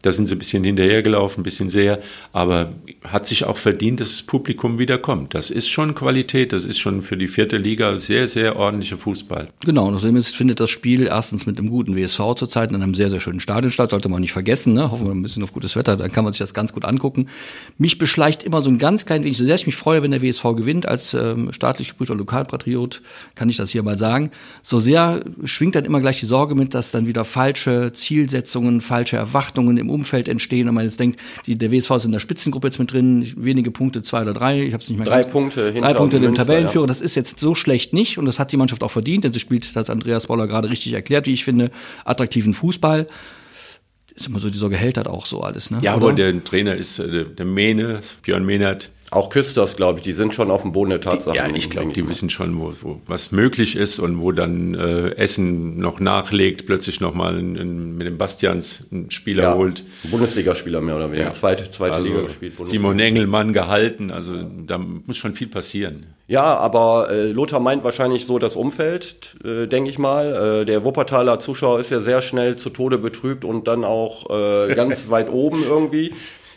Da 0.01 0.11
sind 0.11 0.27
sie 0.27 0.35
ein 0.35 0.39
bisschen 0.39 0.63
hinterhergelaufen, 0.63 1.41
ein 1.41 1.43
bisschen 1.43 1.69
sehr, 1.69 1.99
aber 2.33 2.73
hat 3.03 3.25
sich 3.25 3.45
auch 3.45 3.57
verdient, 3.57 3.99
dass 3.99 4.09
das 4.09 4.21
Publikum 4.23 4.79
wieder 4.79 4.97
kommt. 4.97 5.33
Das 5.33 5.49
ist 5.51 5.69
schon 5.69 5.95
Qualität, 5.95 6.53
das 6.53 6.65
ist 6.65 6.79
schon 6.79 7.01
für 7.01 7.17
die 7.17 7.27
vierte 7.27 7.57
Liga 7.57 7.99
sehr, 7.99 8.27
sehr 8.27 8.55
ordentlicher 8.55 8.97
Fußball. 8.97 9.49
Genau, 9.65 9.87
und 9.87 9.95
außerdem 9.95 10.21
findet 10.21 10.59
das 10.59 10.69
Spiel 10.69 11.07
erstens 11.07 11.45
mit 11.45 11.57
einem 11.57 11.69
guten 11.69 11.95
WSV 11.95 12.35
zurzeit 12.35 12.69
in 12.71 12.75
einem 12.75 12.93
sehr, 12.93 13.09
sehr 13.09 13.19
schönen 13.19 13.39
Stadion 13.39 13.71
statt, 13.71 13.91
sollte 13.91 14.09
man 14.09 14.21
nicht 14.21 14.33
vergessen, 14.33 14.73
ne? 14.73 14.91
hoffen 14.91 15.05
wir 15.05 15.13
ein 15.13 15.21
bisschen 15.21 15.43
auf 15.43 15.53
gutes 15.53 15.75
Wetter, 15.75 15.95
dann 15.97 16.11
kann 16.11 16.23
man 16.23 16.33
sich 16.33 16.39
das 16.39 16.53
ganz 16.53 16.73
gut 16.73 16.85
angucken. 16.85 17.27
Mich 17.77 17.97
beschleicht 17.97 18.43
immer 18.43 18.61
so 18.61 18.69
ein 18.69 18.77
ganz 18.77 19.05
klein 19.05 19.23
wenig, 19.23 19.37
so 19.37 19.45
sehr 19.45 19.55
ich 19.55 19.65
mich 19.65 19.75
freue, 19.75 20.01
wenn 20.01 20.11
der 20.11 20.21
WSV 20.21 20.43
gewinnt, 20.55 20.87
als 20.87 21.13
ähm, 21.13 21.53
staatlich 21.53 21.89
geprüfter 21.89 22.15
Lokalpatriot, 22.15 23.01
kann 23.35 23.49
ich 23.49 23.57
das 23.57 23.69
hier 23.69 23.83
mal 23.83 23.97
sagen, 23.97 24.31
so 24.61 24.79
sehr 24.79 25.23
schwingt 25.45 25.75
dann 25.75 25.85
immer 25.85 26.01
gleich 26.01 26.19
die 26.19 26.25
Sorge 26.25 26.55
mit, 26.55 26.73
dass 26.73 26.91
dann 26.91 27.07
wieder 27.07 27.25
falsche 27.25 27.93
Zielsetzungen, 27.93 28.81
falsche 28.81 29.17
Erwartungen 29.17 29.77
im 29.77 29.90
Umfeld 29.91 30.27
entstehen 30.27 30.67
und 30.67 30.75
man 30.75 30.85
jetzt 30.85 30.99
denkt, 30.99 31.19
die, 31.45 31.57
der 31.57 31.71
WSV 31.71 31.91
ist 31.91 32.05
in 32.05 32.11
der 32.11 32.19
Spitzengruppe 32.19 32.67
jetzt 32.67 32.79
mit 32.79 32.91
drin, 32.91 33.33
wenige 33.35 33.71
Punkte, 33.71 34.03
zwei 34.03 34.21
oder 34.21 34.33
drei, 34.33 34.61
ich 34.61 34.73
habe 34.73 34.83
es 34.83 34.89
nicht 34.89 34.97
mehr 34.97 35.07
Drei 35.07 35.23
Punkte 35.23 35.73
Drei 35.73 35.93
Punkte 35.93 36.19
dem 36.19 36.35
Tabellenführer, 36.35 36.85
ja. 36.85 36.87
das 36.87 37.01
ist 37.01 37.15
jetzt 37.15 37.39
so 37.39 37.55
schlecht 37.55 37.93
nicht 37.93 38.17
und 38.17 38.25
das 38.25 38.39
hat 38.39 38.51
die 38.51 38.57
Mannschaft 38.57 38.83
auch 38.83 38.91
verdient, 38.91 39.23
denn 39.23 39.33
sie 39.33 39.39
spielt, 39.39 39.75
das 39.75 39.89
Andreas 39.89 40.27
Boller 40.27 40.47
gerade 40.47 40.69
richtig 40.69 40.93
erklärt, 40.93 41.27
wie 41.27 41.33
ich 41.33 41.43
finde, 41.43 41.71
attraktiven 42.05 42.53
Fußball 42.53 43.07
ist 44.13 44.27
immer 44.27 44.39
so 44.39 44.49
dieser 44.49 44.69
Gehalt 44.69 44.97
hat 44.97 45.07
auch 45.07 45.25
so 45.25 45.41
alles, 45.41 45.71
ne? 45.71 45.79
Ja, 45.81 45.95
Oder? 45.95 46.07
aber 46.07 46.13
der 46.13 46.43
Trainer 46.43 46.75
ist 46.75 46.99
äh, 46.99 47.25
der 47.25 47.45
Mene, 47.45 48.01
Björn 48.23 48.45
Mehnert, 48.45 48.89
auch 49.11 49.29
Küsters, 49.29 49.75
glaube 49.75 49.99
ich, 49.99 50.03
die 50.03 50.13
sind 50.13 50.33
schon 50.33 50.49
auf 50.49 50.61
dem 50.61 50.71
Boden 50.71 50.91
der 50.91 51.01
Tatsachen. 51.01 51.35
ja, 51.35 51.47
ich 51.53 51.69
glaube, 51.69 51.91
die 51.91 52.07
wissen 52.07 52.29
schon, 52.29 52.57
wo, 52.57 52.73
wo, 52.81 53.01
was 53.05 53.33
möglich 53.33 53.75
ist 53.75 53.99
und 53.99 54.21
wo 54.21 54.31
dann 54.31 54.73
äh, 54.73 55.09
Essen 55.15 55.77
noch 55.79 55.99
nachlegt, 55.99 56.65
plötzlich 56.65 57.01
nochmal 57.01 57.33
mit 57.33 58.07
dem 58.07 58.17
Bastians 58.17 58.87
einen 58.89 59.11
Spieler 59.11 59.43
ja, 59.43 59.55
holt. 59.55 59.83
Bundesligaspieler 60.03 60.79
mehr 60.79 60.95
oder 60.95 61.11
weniger. 61.11 61.25
Ja. 61.25 61.31
Zweite, 61.31 61.69
zweite 61.69 61.95
also 61.95 62.09
Liga 62.09 62.21
gespielt. 62.21 62.53
Simon 62.63 62.99
Engelmann 62.99 63.51
gehalten, 63.51 64.11
also 64.11 64.33
da 64.65 64.77
muss 64.77 65.17
schon 65.17 65.35
viel 65.35 65.47
passieren. 65.47 66.05
Ja, 66.27 66.55
aber 66.55 67.09
äh, 67.11 67.23
Lothar 67.25 67.59
meint 67.59 67.83
wahrscheinlich 67.83 68.25
so 68.25 68.39
das 68.39 68.55
Umfeld, 68.55 69.35
äh, 69.43 69.67
denke 69.67 69.89
ich 69.89 69.99
mal. 69.99 70.61
Äh, 70.61 70.65
der 70.65 70.85
Wuppertaler 70.85 71.39
Zuschauer 71.39 71.81
ist 71.81 71.91
ja 71.91 71.99
sehr 71.99 72.21
schnell 72.21 72.55
zu 72.55 72.69
Tode 72.69 72.97
betrübt 72.97 73.43
und 73.43 73.67
dann 73.67 73.83
auch 73.83 74.29
äh, 74.29 74.73
ganz 74.75 75.09
weit 75.09 75.29
oben 75.29 75.63
irgendwie. 75.63 76.13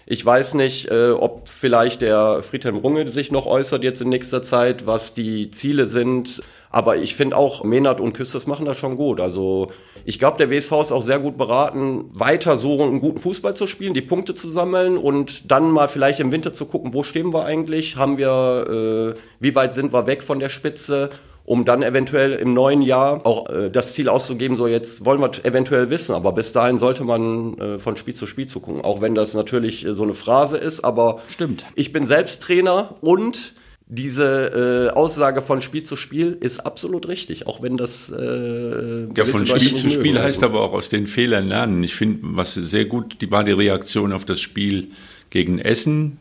Ich 0.07 0.25
weiß 0.25 0.55
nicht, 0.55 0.91
äh, 0.91 1.11
ob 1.11 1.49
vielleicht 1.49 2.03
der 2.03 2.43
Friedhelm 2.43 2.77
Runge 2.77 3.09
sich 3.09 3.33
noch 3.33 3.47
äußert 3.47 3.83
jetzt 3.85 4.03
in 4.03 4.11
nächster 4.11 4.43
Zeit, 4.43 4.87
was 4.87 5.15
die 5.15 5.51
Ziele 5.51 5.87
sind. 5.87 6.43
Aber 6.71 6.97
ich 6.97 7.15
finde 7.15 7.37
auch, 7.37 7.63
Menard 7.63 8.01
und 8.01 8.15
Küsters 8.15 8.49
machen 8.49 8.67
das 8.67 8.77
schon 8.77 8.97
gut. 8.97 9.21
Also 9.21 9.71
ich 10.05 10.19
glaube, 10.19 10.39
der 10.39 10.51
WSV 10.51 10.73
ist 10.83 10.93
auch 10.93 11.03
sehr 11.03 11.21
gut 11.21 11.39
beraten, 11.39 12.11
weiter 12.13 12.59
so 12.59 12.83
einen 12.83 13.01
guten 13.01 13.21
Fußball 13.21 13.55
zu 13.55 13.69
spielen, 13.69 13.95
die 13.95 14.03
Punkte 14.03 14.35
zu 14.35 14.49
sammeln 14.49 14.99
und 14.99 15.51
dann 15.51 15.71
mal 15.71 15.87
vielleicht 15.87 16.19
im 16.19 16.33
Winter 16.33 16.53
zu 16.53 16.67
gucken, 16.67 16.93
wo 16.93 17.05
stehen 17.05 17.33
wir 17.33 17.45
eigentlich? 17.45 17.97
Haben 17.97 18.19
wir, 18.19 19.15
äh, 19.15 19.21
wie 19.39 19.55
weit 19.55 19.73
sind 19.73 19.93
wir 19.93 20.09
weg 20.09 20.25
von 20.25 20.41
der 20.41 20.49
Spitze? 20.49 21.11
Um 21.45 21.65
dann 21.65 21.83
eventuell 21.83 22.33
im 22.33 22.55
neuen 22.55 22.81
Jahr 22.81 23.27
auch 23.27 23.49
äh, 23.51 23.71
das 23.71 23.93
Ziel 23.93 24.09
auszugeben, 24.09 24.57
so 24.57 24.67
jetzt 24.67 25.05
wollen 25.05 25.21
wir 25.21 25.31
eventuell 25.45 25.91
wissen, 25.91 26.15
aber 26.15 26.33
bis 26.33 26.53
dahin 26.53 26.79
sollte 26.79 27.05
man 27.05 27.59
äh, 27.59 27.79
von 27.79 27.97
Spiel 27.97 28.15
zu 28.15 28.27
Spiel 28.27 28.47
zugucken, 28.47 28.83
auch 28.83 29.01
wenn 29.01 29.15
das 29.15 29.35
natürlich 29.35 29.85
äh, 29.85 29.95
so 29.95 30.05
eine 30.05 30.15
Phrase 30.15 30.57
ist, 30.57 30.83
aber 30.85 31.21
Stimmt. 31.29 31.65
ich 31.75 31.93
bin 31.93 32.07
selbst 32.07 32.43
Trainer 32.43 32.97
und 33.03 33.55
diese 33.87 34.91
äh, 34.91 34.97
Aussage 34.97 35.43
von 35.43 35.61
Spiel 35.61 35.83
zu 35.83 35.97
Spiel 35.97 36.39
ist 36.41 36.61
absolut 36.61 37.07
richtig, 37.09 37.47
auch 37.47 37.63
wenn 37.63 37.77
das 37.77 38.11
äh, 38.11 39.07
ja 39.15 39.25
von 39.27 39.47
Spiel 39.47 39.75
zu 39.75 39.91
Spiel 39.91 40.19
heißt 40.19 40.43
aber 40.43 40.63
auch 40.63 40.73
aus 40.73 40.89
den 40.89 41.07
Fehlern 41.07 41.49
lernen. 41.49 41.83
Ich 41.83 41.95
finde, 41.95 42.21
was 42.23 42.55
sehr 42.55 42.87
gut 42.87 43.21
die 43.21 43.31
war 43.31 43.45
die 43.45 43.53
Reaktion 43.53 44.15
auf 44.15 44.25
das 44.25 44.41
Spiel 44.41 44.89
gegen 45.29 45.59
Essen, 45.59 46.19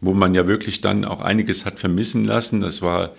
wo 0.00 0.12
man 0.12 0.34
ja 0.34 0.48
wirklich 0.48 0.80
dann 0.80 1.04
auch 1.04 1.20
einiges 1.20 1.64
hat 1.64 1.78
vermissen 1.78 2.24
lassen. 2.24 2.60
Das 2.60 2.82
war 2.82 3.12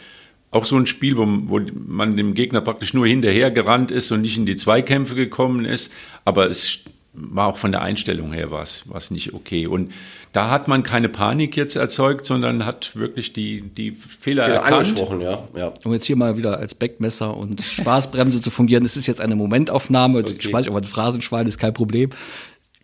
auch 0.51 0.65
so 0.65 0.77
ein 0.77 0.87
Spiel, 0.87 1.17
wo, 1.17 1.25
wo 1.25 1.59
man 1.73 2.15
dem 2.15 2.33
Gegner 2.33 2.61
praktisch 2.61 2.93
nur 2.93 3.07
hinterher 3.07 3.51
gerannt 3.51 3.91
ist 3.91 4.11
und 4.11 4.21
nicht 4.21 4.37
in 4.37 4.45
die 4.45 4.55
Zweikämpfe 4.55 5.15
gekommen 5.15 5.65
ist. 5.65 5.91
Aber 6.23 6.47
es 6.47 6.79
war 7.13 7.47
auch 7.47 7.57
von 7.57 7.71
der 7.71 7.81
Einstellung 7.81 8.33
her 8.33 8.51
was, 8.51 8.83
was 8.89 9.11
nicht 9.11 9.33
okay. 9.33 9.67
Und 9.67 9.91
da 10.33 10.49
hat 10.49 10.67
man 10.67 10.83
keine 10.83 11.09
Panik 11.09 11.55
jetzt 11.55 11.75
erzeugt, 11.75 12.25
sondern 12.25 12.65
hat 12.65 12.95
wirklich 12.95 13.33
die, 13.33 13.61
die 13.61 13.91
Fehler 13.91 14.47
ja, 14.47 14.55
erkannt. 14.55 14.87
Angesprochen, 14.87 15.21
ja, 15.21 15.47
ja. 15.55 15.73
Um 15.83 15.93
jetzt 15.93 16.05
hier 16.05 16.17
mal 16.17 16.37
wieder 16.37 16.57
als 16.57 16.75
Backmesser 16.75 17.35
und 17.35 17.61
Spaßbremse 17.61 18.41
zu 18.41 18.49
fungieren, 18.49 18.83
das 18.83 18.97
ist 18.97 19.07
jetzt 19.07 19.21
eine 19.21 19.35
Momentaufnahme. 19.35 20.19
Okay. 20.19 20.35
Ich 20.39 20.53
weiß, 20.53 20.67
aber 20.67 20.79
ein 20.79 20.83
Phrasenschwein 20.83 21.47
ist 21.47 21.57
kein 21.57 21.73
Problem 21.73 22.09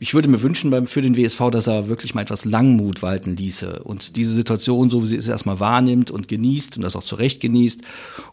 ich 0.02 0.16
würde 0.16 0.28
mir 0.28 0.42
wünschen 0.42 0.72
beim, 0.72 0.88
für 0.88 1.04
den 1.04 1.16
WSV, 1.16 1.52
dass 1.52 1.68
er 1.68 1.88
wirklich 1.88 2.16
mal 2.16 2.24
etwas 2.24 2.44
Langmut 2.44 3.04
walten 3.04 3.36
ließe 3.36 3.84
und 3.84 4.16
diese 4.16 4.34
Situation, 4.34 4.90
so 4.90 5.04
wie 5.04 5.08
sie 5.08 5.16
ist, 5.16 5.28
erstmal 5.28 5.60
wahrnimmt 5.60 6.10
und 6.10 6.28
genießt 6.28 6.76
und 6.76 6.82
das 6.82 6.96
auch 6.96 7.04
zu 7.04 7.14
Recht 7.14 7.40
genießt 7.40 7.82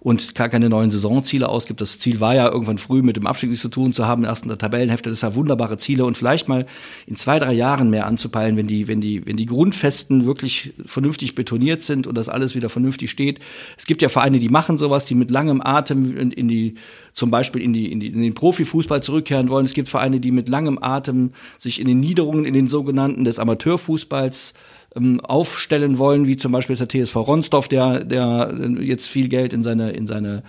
und 0.01 0.35
gar 0.35 0.49
keine 0.49 0.71
neuen 0.71 0.91
Saisonziele 0.91 1.47
ausgibt. 1.47 1.83
Das 1.83 1.99
Ziel 1.99 2.21
war 2.21 2.35
ja 2.35 2.51
irgendwann 2.51 2.79
früh 2.79 3.03
mit 3.03 3.17
dem 3.17 3.27
Abstieg 3.27 3.51
nichts 3.51 3.61
zu 3.61 3.69
tun 3.69 3.93
zu 3.93 4.07
haben, 4.07 4.25
in 4.25 4.49
der 4.49 4.57
Tabellenhälfte, 4.57 5.11
das 5.11 5.21
sind 5.21 5.35
wunderbare 5.35 5.77
Ziele 5.77 6.07
und 6.07 6.17
vielleicht 6.17 6.49
mal 6.49 6.65
in 7.07 7.17
zwei, 7.17 7.39
drei 7.39 7.53
Jahren 7.53 7.91
mehr 7.91 8.07
anzupeilen, 8.07 8.57
wenn 8.57 8.67
die, 8.67 8.89
wenn 8.89 9.03
die, 9.03 9.27
wenn 9.27 9.37
die 9.37 9.45
Grundfesten 9.45 10.25
wirklich 10.25 10.73
vernünftig 10.87 11.35
betoniert 11.35 11.83
sind 11.83 12.07
und 12.07 12.17
das 12.17 12.31
alles 12.31 12.55
wieder 12.55 12.71
vernünftig 12.71 13.11
steht. 13.11 13.41
Es 13.77 13.85
gibt 13.85 14.01
ja 14.01 14.09
Vereine, 14.09 14.39
die 14.39 14.49
machen 14.49 14.79
sowas, 14.79 15.05
die 15.05 15.15
mit 15.15 15.31
langem 15.31 15.61
Atem 15.61 16.17
in, 16.17 16.33
in 16.33 16.49
die, 16.49 16.77
zum 17.13 17.31
Beispiel 17.31 17.61
in 17.61 17.75
die, 17.75 17.93
in 17.93 18.01
die, 18.01 18.07
in 18.07 18.23
den 18.23 18.33
Profifußball 18.33 19.03
zurückkehren 19.03 19.51
wollen. 19.51 19.67
Es 19.67 19.75
gibt 19.75 19.91
Vereine, 19.91 20.19
die 20.19 20.31
mit 20.31 20.49
langem 20.49 20.79
Atem 20.81 21.33
sich 21.59 21.81
in 21.81 21.87
den 21.87 22.01
Niederungen, 22.01 22.45
in 22.45 22.55
den 22.55 22.69
sogenannten 22.69 23.25
des 23.25 23.39
Amateurfußballs 23.39 24.55
ähm, 24.97 25.21
aufstellen 25.21 25.99
wollen, 25.99 26.27
wie 26.27 26.37
zum 26.37 26.53
Beispiel 26.53 26.77
der 26.77 26.89
TSV 26.89 27.17
Ronsdorf, 27.17 27.69
der, 27.69 28.05
der 28.05 28.55
jetzt 28.81 29.07
viel 29.09 29.29
Geld 29.29 29.53
in 29.53 29.63
seine, 29.63 29.91
in 29.91 30.07
seine 30.07 30.43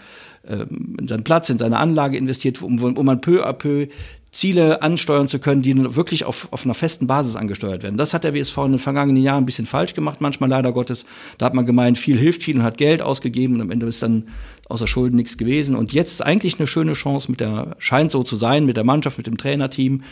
ähm, 0.47 0.95
in 0.99 1.07
seinen 1.07 1.23
Platz, 1.23 1.49
in 1.49 1.57
seine 1.57 1.77
Anlage 1.77 2.17
investiert, 2.17 2.61
um, 2.61 2.81
um 2.81 3.05
man 3.05 3.21
peu 3.21 3.45
à 3.45 3.53
peu 3.53 3.87
Ziele 4.31 4.81
ansteuern 4.81 5.27
zu 5.27 5.39
können, 5.39 5.61
die 5.61 5.95
wirklich 5.95 6.25
auf, 6.25 6.47
auf 6.51 6.63
einer 6.65 6.75
festen 6.75 7.07
Basis 7.07 7.35
angesteuert 7.35 7.81
werden. 7.81 7.97
Das 7.97 8.13
hat 8.13 8.23
der 8.23 8.35
WSV 8.35 8.57
in 8.59 8.71
den 8.73 8.79
vergangenen 8.79 9.23
Jahren 9.23 9.43
ein 9.43 9.45
bisschen 9.45 9.65
falsch 9.65 9.95
gemacht, 9.95 10.21
manchmal 10.21 10.49
leider 10.49 10.71
Gottes. 10.71 11.05
Da 11.37 11.47
hat 11.47 11.55
man 11.55 11.65
gemeint, 11.65 11.97
viel 11.97 12.17
hilft 12.17 12.43
viel 12.43 12.57
und 12.57 12.63
hat 12.63 12.77
Geld 12.77 13.01
ausgegeben 13.01 13.55
und 13.55 13.61
am 13.61 13.71
Ende 13.71 13.87
ist 13.87 14.03
dann 14.03 14.27
außer 14.69 14.85
Schulden 14.87 15.15
nichts 15.15 15.37
gewesen. 15.37 15.75
Und 15.75 15.93
jetzt 15.93 16.11
ist 16.11 16.21
eigentlich 16.21 16.59
eine 16.59 16.67
schöne 16.67 16.93
Chance, 16.93 17.31
mit 17.31 17.39
der, 17.39 17.75
scheint 17.79 18.11
so 18.11 18.21
zu 18.21 18.35
sein, 18.35 18.65
mit 18.65 18.77
der 18.77 18.83
Mannschaft, 18.83 19.17
mit 19.17 19.25
dem 19.25 19.37
Trainerteam, 19.37 20.03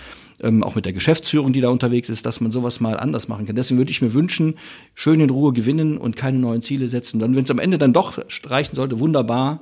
ähm, 0.41 0.63
auch 0.63 0.73
mit 0.73 0.85
der 0.85 0.93
Geschäftsführung, 0.93 1.53
die 1.53 1.61
da 1.61 1.69
unterwegs 1.69 2.09
ist, 2.09 2.25
dass 2.25 2.41
man 2.41 2.51
sowas 2.51 2.79
mal 2.79 2.97
anders 2.97 3.27
machen 3.27 3.45
kann. 3.45 3.55
Deswegen 3.55 3.77
würde 3.77 3.91
ich 3.91 4.01
mir 4.01 4.15
wünschen, 4.15 4.55
schön 4.95 5.19
in 5.19 5.29
Ruhe 5.29 5.53
gewinnen 5.53 5.97
und 5.97 6.15
keine 6.15 6.39
neuen 6.39 6.63
Ziele 6.63 6.87
setzen. 6.87 7.17
Und 7.17 7.21
dann, 7.21 7.35
wenn 7.35 7.43
es 7.43 7.51
am 7.51 7.59
Ende 7.59 7.77
dann 7.77 7.93
doch 7.93 8.17
streichen 8.27 8.75
sollte, 8.75 8.99
wunderbar. 8.99 9.61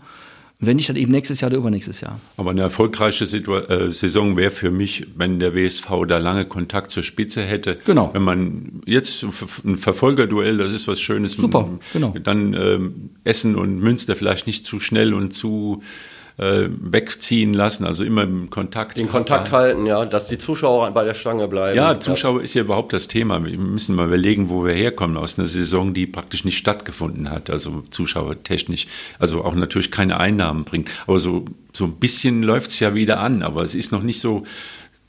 Wenn 0.60 0.78
nicht, 0.78 0.88
dann 0.88 0.96
eben 0.96 1.12
nächstes 1.12 1.42
Jahr 1.42 1.52
oder 1.52 1.58
übernächstes 1.58 2.00
Jahr. 2.00 2.20
Aber 2.38 2.52
eine 2.52 2.62
erfolgreiche 2.62 3.26
äh, 3.26 3.92
Saison 3.92 4.38
wäre 4.38 4.52
für 4.52 4.72
mich, 4.72 5.06
wenn 5.16 5.40
der 5.40 5.54
WSV 5.54 5.88
da 6.08 6.18
lange 6.18 6.46
Kontakt 6.46 6.92
zur 6.92 7.04
Spitze 7.04 7.44
hätte. 7.44 7.78
Genau. 7.86 8.12
Wenn 8.14 8.22
man 8.22 8.82
jetzt 8.86 9.26
ein 9.66 9.76
Verfolgerduell, 9.76 10.58
das 10.58 10.74
ist 10.74 10.88
was 10.88 11.02
Schönes. 11.02 11.34
Super, 11.34 11.70
genau. 11.92 12.16
Dann 12.24 12.54
ähm, 12.54 13.10
Essen 13.26 13.56
und 13.56 13.80
Münster 13.80 14.16
vielleicht 14.16 14.48
nicht 14.48 14.66
zu 14.66 14.80
schnell 14.80 15.14
und 15.14 15.34
zu 15.34 15.82
äh, 16.38 16.68
wegziehen 16.70 17.54
lassen, 17.54 17.86
also 17.86 18.04
immer 18.04 18.24
im 18.24 18.50
Kontakt. 18.50 18.98
Den 18.98 19.08
Kontakt 19.08 19.52
halten, 19.52 19.86
ja, 19.86 20.06
dass 20.06 20.28
die 20.28 20.38
Zuschauer 20.38 20.92
bei 20.92 21.04
der 21.06 21.14
Stange 21.14 21.48
bleiben. 21.48 21.78
Ja, 21.78 21.98
Zuschauer 21.98 22.42
ist 22.42 22.54
ja 22.54 22.62
überhaupt 22.62 22.92
das 22.92 23.08
Thema. 23.08 23.44
Wir 23.46 23.58
müssen 23.58 23.96
mal 23.96 24.08
überlegen, 24.08 24.50
wo 24.50 24.66
wir 24.66 24.74
herkommen 24.74 25.16
aus 25.18 25.40
einer 25.40 25.48
Saison, 25.48 25.94
die 25.94 26.08
praktisch 26.08 26.44
nicht 26.44 26.58
stattgefunden 26.58 27.32
hat, 27.32 27.50
also 27.50 27.84
zuschauertechnisch, 27.90 28.88
also 29.18 29.46
auch 29.46 29.56
natürlich 29.56 29.92
keine 29.92 30.20
Einnahmen 30.20 30.66
bringt. 30.66 30.90
Aber 31.08 31.20
so, 31.20 31.46
so 31.72 31.86
ein 31.86 31.94
bisschen 31.94 32.44
läuft 32.44 32.72
es 32.72 32.80
ja 32.80 32.94
wieder 32.96 33.20
an, 33.20 33.42
aber 33.42 33.64
es 33.64 33.76
ist 33.76 33.92
noch 33.92 34.04
nicht 34.04 34.20
so 34.20 34.44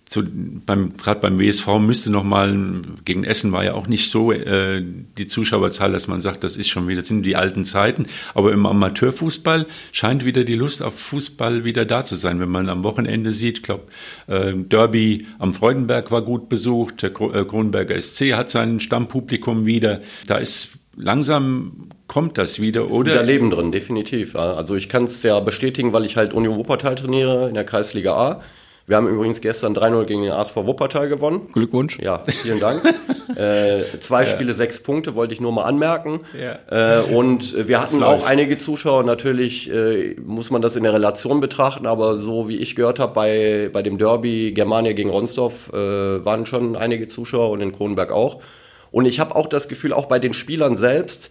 so 0.08 0.22
beim 0.24 0.96
gerade 0.96 1.20
beim 1.20 1.40
WSV 1.40 1.78
müsste 1.80 2.10
noch 2.10 2.22
mal 2.22 2.56
gegen 3.04 3.24
Essen 3.24 3.50
war 3.50 3.64
ja 3.64 3.74
auch 3.74 3.88
nicht 3.88 4.10
so 4.10 4.30
äh, 4.30 4.82
die 5.18 5.26
Zuschauerzahl, 5.26 5.90
dass 5.90 6.06
man 6.06 6.20
sagt, 6.20 6.44
das 6.44 6.56
ist 6.56 6.68
schon 6.68 6.86
wieder 6.86 7.00
das 7.00 7.08
sind 7.08 7.24
die 7.24 7.34
alten 7.34 7.64
Zeiten. 7.64 8.06
Aber 8.34 8.52
im 8.52 8.66
Amateurfußball 8.66 9.66
scheint 9.90 10.24
wieder 10.24 10.44
die 10.44 10.54
Lust 10.54 10.82
auf 10.82 10.94
Fußball 10.98 11.64
wieder 11.64 11.84
da 11.84 12.04
zu 12.04 12.14
sein. 12.14 12.38
Wenn 12.40 12.50
man 12.50 12.68
am 12.68 12.84
Wochenende 12.84 13.32
sieht, 13.32 13.58
ich 13.58 13.62
glaube 13.64 13.84
äh, 14.28 14.52
Derby 14.54 15.26
am 15.38 15.52
Freudenberg 15.52 16.10
war 16.12 16.22
gut 16.22 16.48
besucht, 16.48 17.02
der 17.02 17.12
Kro 17.12 17.32
äh, 17.32 17.44
Kronberger 17.44 18.00
SC 18.00 18.34
hat 18.34 18.48
sein 18.48 18.78
Stammpublikum 18.78 19.66
wieder. 19.66 20.02
Da 20.28 20.36
ist 20.36 20.78
langsam 20.96 21.88
kommt 22.06 22.38
das 22.38 22.60
wieder, 22.60 22.86
oder? 22.86 22.94
Ist 22.94 23.06
wieder 23.06 23.22
Leben 23.24 23.50
drin, 23.50 23.72
definitiv. 23.72 24.36
Also 24.36 24.76
ich 24.76 24.88
kann 24.88 25.04
es 25.04 25.22
ja 25.22 25.40
bestätigen, 25.40 25.92
weil 25.92 26.04
ich 26.04 26.16
halt 26.16 26.32
Union 26.32 26.56
Wuppertal 26.56 26.94
trainiere 26.94 27.48
in 27.48 27.54
der 27.54 27.64
Kreisliga 27.64 28.14
A. 28.14 28.40
Wir 28.88 28.96
haben 28.96 29.08
übrigens 29.08 29.40
gestern 29.40 29.74
3-0 29.74 30.04
gegen 30.04 30.22
den 30.22 30.30
ASV 30.30 30.54
Wuppertal 30.54 31.08
gewonnen. 31.08 31.48
Glückwunsch. 31.52 31.98
Ja, 31.98 32.22
vielen 32.24 32.60
Dank. 32.60 32.84
äh, 33.36 33.82
zwei 33.98 34.22
ja. 34.22 34.30
Spiele, 34.30 34.54
sechs 34.54 34.80
Punkte, 34.80 35.16
wollte 35.16 35.34
ich 35.34 35.40
nur 35.40 35.50
mal 35.50 35.64
anmerken. 35.64 36.20
Ja. 36.40 37.00
Äh, 37.00 37.12
und 37.12 37.66
wir 37.66 37.80
hatten 37.80 38.04
auch 38.04 38.24
einige 38.24 38.58
Zuschauer. 38.58 39.02
Natürlich 39.02 39.68
äh, 39.72 40.14
muss 40.24 40.52
man 40.52 40.62
das 40.62 40.76
in 40.76 40.84
der 40.84 40.92
Relation 40.92 41.40
betrachten, 41.40 41.84
aber 41.84 42.16
so 42.16 42.48
wie 42.48 42.58
ich 42.58 42.76
gehört 42.76 43.00
habe, 43.00 43.12
bei, 43.12 43.70
bei 43.72 43.82
dem 43.82 43.98
Derby 43.98 44.52
Germania 44.52 44.92
gegen 44.92 45.10
Ronsdorf 45.10 45.72
äh, 45.72 46.24
waren 46.24 46.46
schon 46.46 46.76
einige 46.76 47.08
Zuschauer 47.08 47.50
und 47.50 47.60
in 47.62 47.72
Kronenberg 47.72 48.12
auch. 48.12 48.40
Und 48.92 49.06
ich 49.06 49.18
habe 49.18 49.34
auch 49.34 49.48
das 49.48 49.66
Gefühl, 49.66 49.92
auch 49.92 50.06
bei 50.06 50.20
den 50.20 50.32
Spielern 50.32 50.76
selbst, 50.76 51.30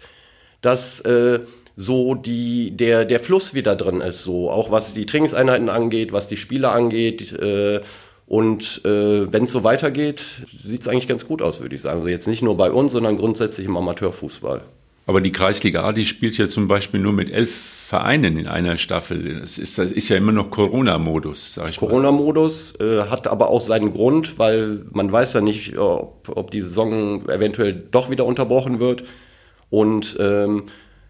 dass 0.62 1.00
äh, 1.02 1.40
so 1.76 2.16
die, 2.16 2.72
der, 2.72 3.06
der 3.06 3.20
Fluss 3.20 3.54
wieder 3.54 3.76
drin 3.76 4.02
ist, 4.02 4.24
so 4.24 4.50
auch 4.50 4.72
was 4.72 4.94
die 4.94 5.06
Trainingseinheiten 5.06 5.70
angeht, 5.70 6.14
was 6.14 6.28
die 6.28 6.38
Spiele 6.38 6.70
angeht. 6.70 7.34
Äh, 7.34 7.82
und 8.28 8.82
äh, 8.86 9.32
wenn 9.32 9.44
es 9.44 9.52
so 9.52 9.64
weitergeht, 9.64 10.24
sieht 10.64 10.82
es 10.82 10.88
eigentlich 10.88 11.08
ganz 11.08 11.28
gut 11.28 11.42
aus, 11.42 11.62
würde 11.62 11.76
ich 11.76 11.82
sagen. 11.82 11.98
Also 11.98 12.08
jetzt 12.08 12.28
nicht 12.28 12.42
nur 12.42 12.58
bei 12.58 12.72
uns, 12.72 12.94
sondern 12.94 13.18
grundsätzlich 13.18 13.68
im 13.68 13.78
Amateurfußball. 13.78 14.62
Aber 15.08 15.22
die 15.22 15.32
Kreisliga 15.32 15.84
A, 15.84 15.92
die 15.92 16.06
spielt 16.06 16.38
ja 16.38 16.48
zum 16.48 16.68
Beispiel 16.68 17.00
nur 17.00 17.14
mit 17.14 17.32
elf 17.32 17.54
Vereinen 17.54 18.40
in 18.40 18.48
einer 18.48 18.80
Staffel. 18.80 19.40
Das 19.40 19.60
ist, 19.60 19.78
das 19.78 19.92
ist 19.92 20.10
ja 20.10 20.18
immer 20.18 20.32
noch 20.32 20.50
Corona-Modus, 20.50 21.54
sag 21.54 21.70
ich 21.70 21.78
Corona-Modus 21.78 22.74
äh, 22.80 23.02
hat 23.12 23.28
aber 23.28 23.50
auch 23.50 23.62
seinen 23.62 23.94
Grund, 23.94 24.40
weil 24.40 24.86
man 24.92 25.12
weiß 25.12 25.34
ja 25.34 25.42
nicht, 25.42 25.78
ob, 25.78 26.28
ob 26.36 26.50
die 26.50 26.62
Saison 26.62 27.30
eventuell 27.30 27.74
doch 27.74 28.10
wieder 28.10 28.26
unterbrochen 28.26 28.80
wird. 28.80 29.04
Und 29.70 30.18
ähm, 30.20 30.64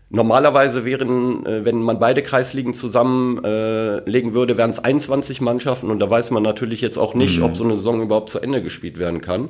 Normalerweise 0.10 0.86
wären, 0.86 1.46
äh, 1.46 1.66
wenn 1.66 1.82
man 1.82 2.00
beide 2.00 2.22
Kreisligen 2.22 2.74
zusammenlegen 2.74 4.32
äh, 4.32 4.34
würde, 4.34 4.58
wären 4.58 4.70
es 4.70 4.80
21 4.80 5.42
Mannschaften 5.42 5.90
und 5.90 6.00
da 6.00 6.10
weiß 6.10 6.32
man 6.32 6.44
natürlich 6.44 6.82
jetzt 6.82 6.98
auch 6.98 7.16
nicht, 7.16 7.38
mhm. 7.40 7.44
ob 7.44 7.58
so 7.58 7.64
eine 7.64 7.76
Saison 7.76 8.02
überhaupt 8.02 8.30
zu 8.30 8.40
Ende 8.40 8.62
gespielt 8.62 9.00
werden 9.00 9.22
kann. 9.22 9.50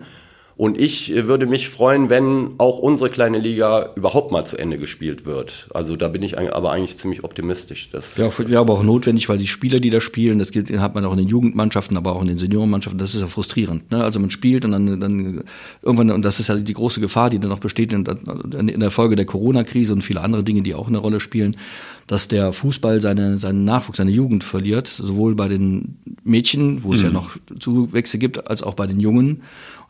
Und 0.58 0.80
ich 0.80 1.14
äh, 1.14 1.28
würde 1.28 1.48
mich 1.48 1.68
freuen, 1.68 2.10
wenn 2.10 2.52
auch 2.60 2.80
unsere 2.80 3.10
kleine 3.10 3.40
Liga 3.40 3.92
überhaupt 3.96 4.32
mal 4.32 4.46
zu 4.46 4.58
Ende 4.58 4.78
gespielt 4.78 5.26
wird. 5.26 5.68
Also 5.74 5.98
da 5.98 6.08
bin 6.08 6.24
ich 6.24 6.40
aber 6.40 6.72
eigentlich 6.72 6.98
ziemlich 6.98 7.26
optimistisch. 7.26 7.90
Dass, 7.92 8.16
ja, 8.16 8.30
ja, 8.48 8.62
aber 8.62 8.74
auch 8.74 8.84
notwendig, 8.84 9.28
weil 9.28 9.38
die 9.38 9.48
Spieler, 9.48 9.82
die 9.82 9.90
da 9.90 10.00
spielen, 10.00 10.40
das 10.40 10.52
gilt, 10.52 10.72
hat 10.80 10.96
man 10.96 11.04
auch 11.04 11.12
in 11.12 11.18
den 11.18 11.28
Jugendmannschaften, 11.28 11.98
aber 11.98 12.16
auch 12.16 12.22
in 12.22 12.30
den 12.30 12.38
Seniorenmannschaften, 12.38 12.98
das 12.98 13.14
ist 13.16 13.22
ja 13.22 13.28
frustrierend. 13.28 13.92
Ne? 13.92 14.02
Also 14.02 14.20
man 14.20 14.32
spielt 14.32 14.64
und 14.64 14.72
dann, 14.72 15.00
dann 15.00 15.44
irgendwann, 15.82 16.12
und 16.12 16.24
das 16.24 16.40
ist 16.40 16.48
ja 16.48 16.56
die 16.56 16.74
große 16.74 17.02
Gefahr, 17.02 17.30
die 17.30 17.40
dann 17.40 17.50
noch 17.50 17.60
besteht 17.60 17.92
in, 17.92 18.06
in 18.06 18.80
der 18.80 18.92
Folge 18.92 19.18
der 19.18 19.26
Corona-Krise 19.26 19.92
und 19.92 20.04
viele 20.04 20.22
andere 20.22 20.46
Dinge, 20.46 20.62
die 20.62 20.74
auch 20.74 20.88
eine 20.88 21.00
Rolle 21.00 21.20
spielen, 21.20 21.58
dass 22.08 22.30
der 22.30 22.54
Fußball 22.54 23.02
seine, 23.02 23.38
seinen 23.38 23.66
Nachwuchs, 23.66 23.98
seine 23.98 24.12
Jugend 24.12 24.44
verliert, 24.44 24.88
sowohl 24.88 25.36
bei 25.36 25.50
den 25.50 25.98
Mädchen, 26.24 26.84
wo 26.84 26.94
es 26.94 27.00
mhm. 27.00 27.06
ja 27.08 27.12
noch 27.12 27.32
Zuwächse 27.60 28.20
gibt, 28.20 28.50
als 28.50 28.64
auch 28.64 28.76
bei 28.76 28.88
den 28.88 29.00
Jungen 29.00 29.42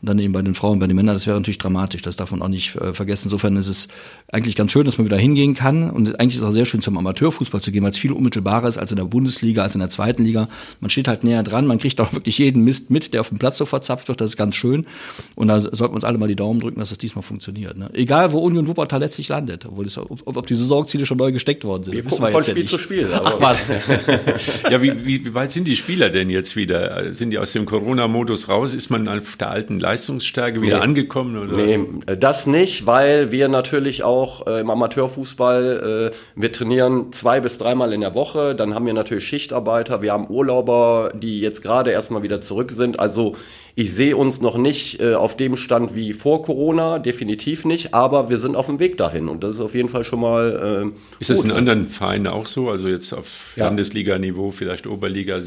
dann 0.06 0.18
eben 0.18 0.32
bei 0.32 0.42
den 0.42 0.54
Frauen, 0.54 0.78
bei 0.78 0.86
den 0.86 0.96
Männern, 0.96 1.14
das 1.14 1.26
wäre 1.26 1.36
natürlich 1.36 1.58
dramatisch, 1.58 2.02
das 2.02 2.16
darf 2.16 2.30
man 2.30 2.42
auch 2.42 2.48
nicht 2.48 2.76
äh, 2.76 2.94
vergessen. 2.94 3.26
Insofern 3.26 3.56
ist 3.56 3.68
es 3.68 3.88
eigentlich 4.32 4.56
ganz 4.56 4.72
schön, 4.72 4.84
dass 4.84 4.98
man 4.98 5.06
wieder 5.06 5.18
hingehen 5.18 5.54
kann 5.54 5.90
und 5.90 6.18
eigentlich 6.20 6.36
ist 6.36 6.42
es 6.42 6.46
auch 6.46 6.52
sehr 6.52 6.64
schön 6.64 6.82
zum 6.82 6.96
Amateurfußball 6.96 7.60
zu 7.60 7.72
gehen, 7.72 7.82
weil 7.82 7.90
es 7.90 7.98
viel 7.98 8.12
unmittelbarer 8.12 8.68
ist 8.68 8.78
als 8.78 8.90
in 8.90 8.96
der 8.96 9.04
Bundesliga, 9.04 9.62
als 9.62 9.74
in 9.74 9.80
der 9.80 9.90
zweiten 9.90 10.24
Liga. 10.24 10.48
Man 10.80 10.90
steht 10.90 11.08
halt 11.08 11.24
näher 11.24 11.42
dran, 11.42 11.66
man 11.66 11.78
kriegt 11.78 12.00
auch 12.00 12.12
wirklich 12.12 12.38
jeden 12.38 12.62
Mist 12.64 12.90
mit, 12.90 13.12
der 13.12 13.20
auf 13.20 13.28
dem 13.28 13.38
Platz 13.38 13.58
so 13.58 13.66
verzapft 13.66 14.08
wird, 14.08 14.20
das 14.20 14.30
ist 14.30 14.36
ganz 14.36 14.54
schön 14.54 14.86
und 15.34 15.48
da 15.48 15.60
sollten 15.60 15.80
wir 15.80 15.96
uns 15.96 16.04
alle 16.04 16.18
mal 16.18 16.28
die 16.28 16.36
Daumen 16.36 16.60
drücken, 16.60 16.80
dass 16.80 16.90
es 16.90 16.98
diesmal 16.98 17.22
funktioniert. 17.22 17.76
Ne? 17.76 17.90
Egal, 17.92 18.32
wo 18.32 18.38
Union 18.38 18.68
Wuppertal 18.68 19.00
letztlich 19.00 19.28
landet, 19.28 19.66
obwohl 19.66 19.86
es, 19.86 19.98
ob, 19.98 20.22
ob 20.24 20.46
die 20.46 20.54
Saisonziele 20.54 21.06
schon 21.06 21.18
neu 21.18 21.32
gesteckt 21.32 21.64
worden 21.64 21.84
sind. 21.84 21.94
Wir 21.94 22.02
gucken 22.04 22.24
wir 22.24 22.30
von 22.30 22.42
Spiel 22.42 22.62
ja 22.62 22.68
zu 22.68 22.78
Spiel. 22.78 23.08
Ach 23.12 23.40
was. 23.40 23.68
ja, 24.70 24.82
wie, 24.82 25.04
wie, 25.04 25.24
wie 25.24 25.34
weit 25.34 25.52
sind 25.52 25.64
die 25.64 25.76
Spieler 25.76 26.10
denn 26.10 26.30
jetzt 26.30 26.56
wieder? 26.56 27.12
Sind 27.14 27.30
die 27.30 27.38
aus 27.38 27.52
dem 27.52 27.66
Corona-Modus 27.66 28.48
raus? 28.48 28.74
Ist 28.74 28.90
man 28.90 29.08
auf 29.08 29.36
der 29.36 29.50
alten 29.50 29.78
Leistungsstärke 29.96 30.60
wieder 30.60 30.76
nee. 30.76 30.82
angekommen? 30.82 31.36
Oder? 31.36 31.56
Nee, 31.56 31.80
das 32.18 32.46
nicht, 32.46 32.86
weil 32.86 33.32
wir 33.32 33.48
natürlich 33.48 34.02
auch 34.02 34.46
äh, 34.46 34.60
im 34.60 34.68
Amateurfußball, 34.68 36.10
äh, 36.12 36.40
wir 36.40 36.52
trainieren 36.52 37.12
zwei 37.12 37.40
bis 37.40 37.56
dreimal 37.56 37.92
in 37.92 38.02
der 38.02 38.14
Woche, 38.14 38.54
dann 38.54 38.74
haben 38.74 38.84
wir 38.84 38.92
natürlich 38.92 39.26
Schichtarbeiter, 39.26 40.02
wir 40.02 40.12
haben 40.12 40.28
Urlauber, 40.28 41.12
die 41.14 41.40
jetzt 41.40 41.62
gerade 41.62 41.90
erstmal 41.90 42.22
wieder 42.22 42.40
zurück 42.42 42.72
sind. 42.72 43.00
Also 43.00 43.36
ich 43.74 43.94
sehe 43.94 44.16
uns 44.16 44.40
noch 44.40 44.56
nicht 44.56 45.00
äh, 45.00 45.14
auf 45.14 45.36
dem 45.36 45.56
Stand 45.56 45.94
wie 45.94 46.12
vor 46.12 46.42
Corona, 46.42 46.98
definitiv 46.98 47.64
nicht, 47.64 47.94
aber 47.94 48.28
wir 48.28 48.38
sind 48.38 48.54
auf 48.54 48.66
dem 48.66 48.78
Weg 48.78 48.98
dahin 48.98 49.28
und 49.28 49.42
das 49.44 49.52
ist 49.52 49.60
auf 49.60 49.74
jeden 49.74 49.88
Fall 49.88 50.04
schon 50.04 50.20
mal. 50.20 50.92
Äh, 50.92 51.20
ist 51.20 51.30
das 51.30 51.42
in 51.42 51.50
ne? 51.50 51.56
anderen 51.56 51.88
Vereinen 51.88 52.26
auch 52.26 52.46
so? 52.46 52.68
Also 52.68 52.88
jetzt 52.88 53.12
auf 53.12 53.52
ja. 53.56 53.64
Landesliga-Niveau, 53.64 54.50
vielleicht 54.50 54.86
Oberliga? 54.86 55.40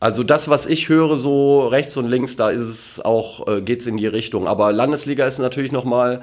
Also 0.00 0.24
das, 0.24 0.48
was 0.48 0.66
ich 0.66 0.88
höre, 0.88 1.18
so 1.18 1.68
rechts 1.68 1.96
und 1.98 2.08
links, 2.08 2.34
da 2.34 2.48
ist 2.48 2.62
es 2.62 3.00
auch, 3.04 3.46
äh, 3.46 3.60
geht's 3.60 3.86
in 3.86 3.98
die 3.98 4.06
Richtung. 4.06 4.48
Aber 4.48 4.72
Landesliga 4.72 5.26
ist 5.26 5.38
natürlich 5.38 5.72
noch 5.72 5.84
mal 5.84 6.22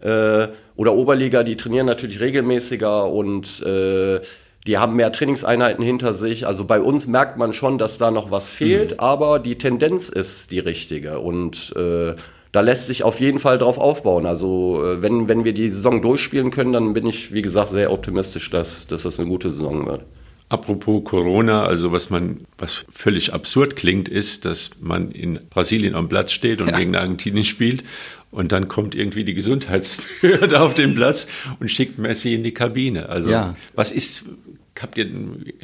äh, 0.00 0.46
oder 0.76 0.94
Oberliga, 0.94 1.42
die 1.42 1.56
trainieren 1.56 1.86
natürlich 1.86 2.20
regelmäßiger 2.20 3.10
und 3.10 3.62
äh, 3.62 4.20
die 4.66 4.78
haben 4.78 4.94
mehr 4.94 5.10
Trainingseinheiten 5.10 5.84
hinter 5.84 6.14
sich. 6.14 6.46
Also 6.46 6.64
bei 6.64 6.80
uns 6.80 7.08
merkt 7.08 7.36
man 7.36 7.52
schon, 7.52 7.78
dass 7.78 7.98
da 7.98 8.12
noch 8.12 8.30
was 8.30 8.50
fehlt, 8.50 8.92
mhm. 8.92 9.00
aber 9.00 9.38
die 9.40 9.58
Tendenz 9.58 10.08
ist 10.08 10.52
die 10.52 10.60
richtige 10.60 11.18
und 11.18 11.74
äh, 11.76 12.14
da 12.52 12.60
lässt 12.60 12.86
sich 12.86 13.02
auf 13.02 13.20
jeden 13.20 13.38
Fall 13.38 13.58
drauf 13.58 13.78
aufbauen. 13.78 14.24
Also 14.24 14.82
äh, 14.84 15.02
wenn, 15.02 15.28
wenn 15.28 15.44
wir 15.44 15.52
die 15.52 15.68
Saison 15.68 16.00
durchspielen 16.00 16.50
können, 16.50 16.72
dann 16.72 16.94
bin 16.94 17.06
ich, 17.06 17.32
wie 17.32 17.42
gesagt, 17.42 17.70
sehr 17.70 17.92
optimistisch, 17.92 18.50
dass, 18.50 18.86
dass 18.86 19.02
das 19.02 19.18
eine 19.18 19.28
gute 19.28 19.50
Saison 19.50 19.86
wird. 19.86 20.02
Apropos 20.48 21.02
Corona, 21.02 21.64
also 21.64 21.90
was 21.90 22.08
man, 22.08 22.46
was 22.56 22.86
völlig 22.92 23.34
absurd 23.34 23.74
klingt, 23.74 24.08
ist, 24.08 24.44
dass 24.44 24.80
man 24.80 25.10
in 25.10 25.40
Brasilien 25.50 25.96
am 25.96 26.08
Platz 26.08 26.30
steht 26.30 26.60
und 26.60 26.70
ja. 26.70 26.78
gegen 26.78 26.94
Argentinien 26.94 27.44
spielt 27.44 27.82
und 28.30 28.52
dann 28.52 28.68
kommt 28.68 28.94
irgendwie 28.94 29.24
die 29.24 29.34
Gesundheitsbehörde 29.34 30.60
auf 30.62 30.74
den 30.74 30.94
Platz 30.94 31.26
und 31.58 31.70
schickt 31.70 31.98
Messi 31.98 32.34
in 32.34 32.44
die 32.44 32.52
Kabine. 32.52 33.08
Also 33.08 33.30
ja. 33.30 33.56
was 33.74 33.90
ist, 33.90 34.24
Habt 34.80 34.98
ihr, 34.98 35.08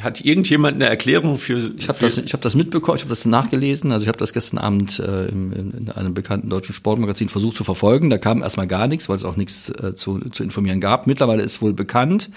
hat 0.01 0.25
irgendjemand 0.25 0.77
eine 0.77 0.87
Erklärung 0.87 1.37
für? 1.37 1.73
Ich 1.77 1.89
habe 1.89 1.99
das, 2.01 2.17
ich 2.17 2.33
hab 2.33 2.41
das 2.41 2.55
mitbekommen, 2.55 2.97
ich 2.97 3.03
habe 3.03 3.11
das 3.11 3.27
nachgelesen. 3.27 3.93
Also 3.93 4.05
ich 4.05 4.09
habe 4.09 4.19
das 4.19 4.33
gestern 4.33 4.59
Abend 4.59 4.99
äh, 5.01 5.27
in, 5.27 5.53
in, 5.53 5.91
einem 5.91 6.15
bekannten 6.15 6.49
deutschen 6.49 6.75
Sportmagazin 6.75 7.29
versucht 7.29 7.57
zu 7.57 7.63
verfolgen. 7.63 8.09
Da 8.09 8.17
kam 8.17 8.43
erstmal 8.43 8.67
gar 8.67 8.87
nichts, 8.87 9.11
weil 9.11 9.17
es 9.17 9.25
auch 9.25 9.37
nichts 9.37 9.69
äh, 9.69 9.95
zu, 9.95 10.19
zu 10.31 10.43
informieren 10.43 10.81
gab. 10.81 11.07
Mittlerweile 11.07 11.43
ist 11.43 11.61
wohl 11.61 11.75
bekannt, 11.75 12.31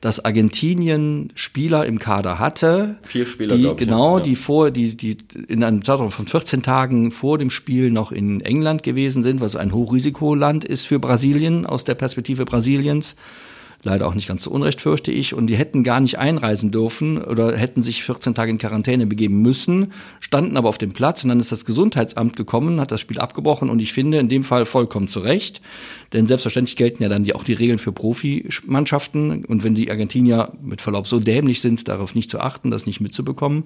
dass 0.00 0.24
Argentinien 0.24 1.32
Spieler 1.36 1.86
im 1.86 2.00
Kader 2.00 2.40
hatte. 2.40 2.98
Vier 3.02 3.26
Spieler, 3.26 3.56
die, 3.56 3.66
ich, 3.66 3.76
Genau, 3.76 4.18
ja. 4.18 4.24
die 4.24 4.34
vor, 4.34 4.72
die, 4.72 4.96
die 4.96 5.18
in 5.46 5.62
einem 5.62 5.84
Zeitraum 5.84 6.10
von 6.10 6.26
14 6.26 6.62
Tagen 6.62 7.12
vor 7.12 7.38
dem 7.38 7.50
Spiel 7.50 7.92
noch 7.92 8.10
in 8.10 8.40
England 8.40 8.82
gewesen 8.82 9.22
sind, 9.22 9.40
was 9.40 9.54
ein 9.54 9.72
Hochrisikoland 9.72 10.64
ist 10.64 10.86
für 10.86 10.98
Brasilien 10.98 11.66
aus 11.66 11.84
der 11.84 11.94
Perspektive 11.94 12.44
Brasiliens 12.44 13.14
leider 13.86 14.06
auch 14.06 14.14
nicht 14.14 14.28
ganz 14.28 14.42
so 14.42 14.50
unrecht, 14.50 14.82
fürchte 14.82 15.10
ich. 15.10 15.32
Und 15.32 15.46
die 15.46 15.56
hätten 15.56 15.82
gar 15.82 16.00
nicht 16.00 16.18
einreisen 16.18 16.70
dürfen 16.70 17.22
oder 17.22 17.56
hätten 17.56 17.82
sich 17.82 18.02
14 18.02 18.34
Tage 18.34 18.50
in 18.50 18.58
Quarantäne 18.58 19.06
begeben 19.06 19.40
müssen, 19.40 19.92
standen 20.20 20.56
aber 20.56 20.68
auf 20.68 20.76
dem 20.76 20.92
Platz 20.92 21.24
und 21.24 21.30
dann 21.30 21.40
ist 21.40 21.52
das 21.52 21.64
Gesundheitsamt 21.64 22.36
gekommen, 22.36 22.80
hat 22.80 22.92
das 22.92 23.00
Spiel 23.00 23.18
abgebrochen 23.18 23.70
und 23.70 23.80
ich 23.80 23.92
finde 23.92 24.18
in 24.18 24.28
dem 24.28 24.44
Fall 24.44 24.66
vollkommen 24.66 25.08
zu 25.08 25.20
Recht. 25.20 25.62
Denn 26.12 26.26
selbstverständlich 26.26 26.76
gelten 26.76 27.02
ja 27.02 27.08
dann 27.08 27.24
die, 27.24 27.34
auch 27.34 27.42
die 27.42 27.52
Regeln 27.52 27.78
für 27.78 27.92
Profimannschaften. 27.92 29.44
Und 29.44 29.64
wenn 29.64 29.74
die 29.74 29.90
Argentinier 29.90 30.52
mit 30.62 30.80
Verlaub 30.80 31.06
so 31.06 31.18
dämlich 31.18 31.60
sind, 31.60 31.88
darauf 31.88 32.14
nicht 32.14 32.30
zu 32.30 32.40
achten, 32.40 32.70
das 32.70 32.86
nicht 32.86 33.00
mitzubekommen, 33.00 33.64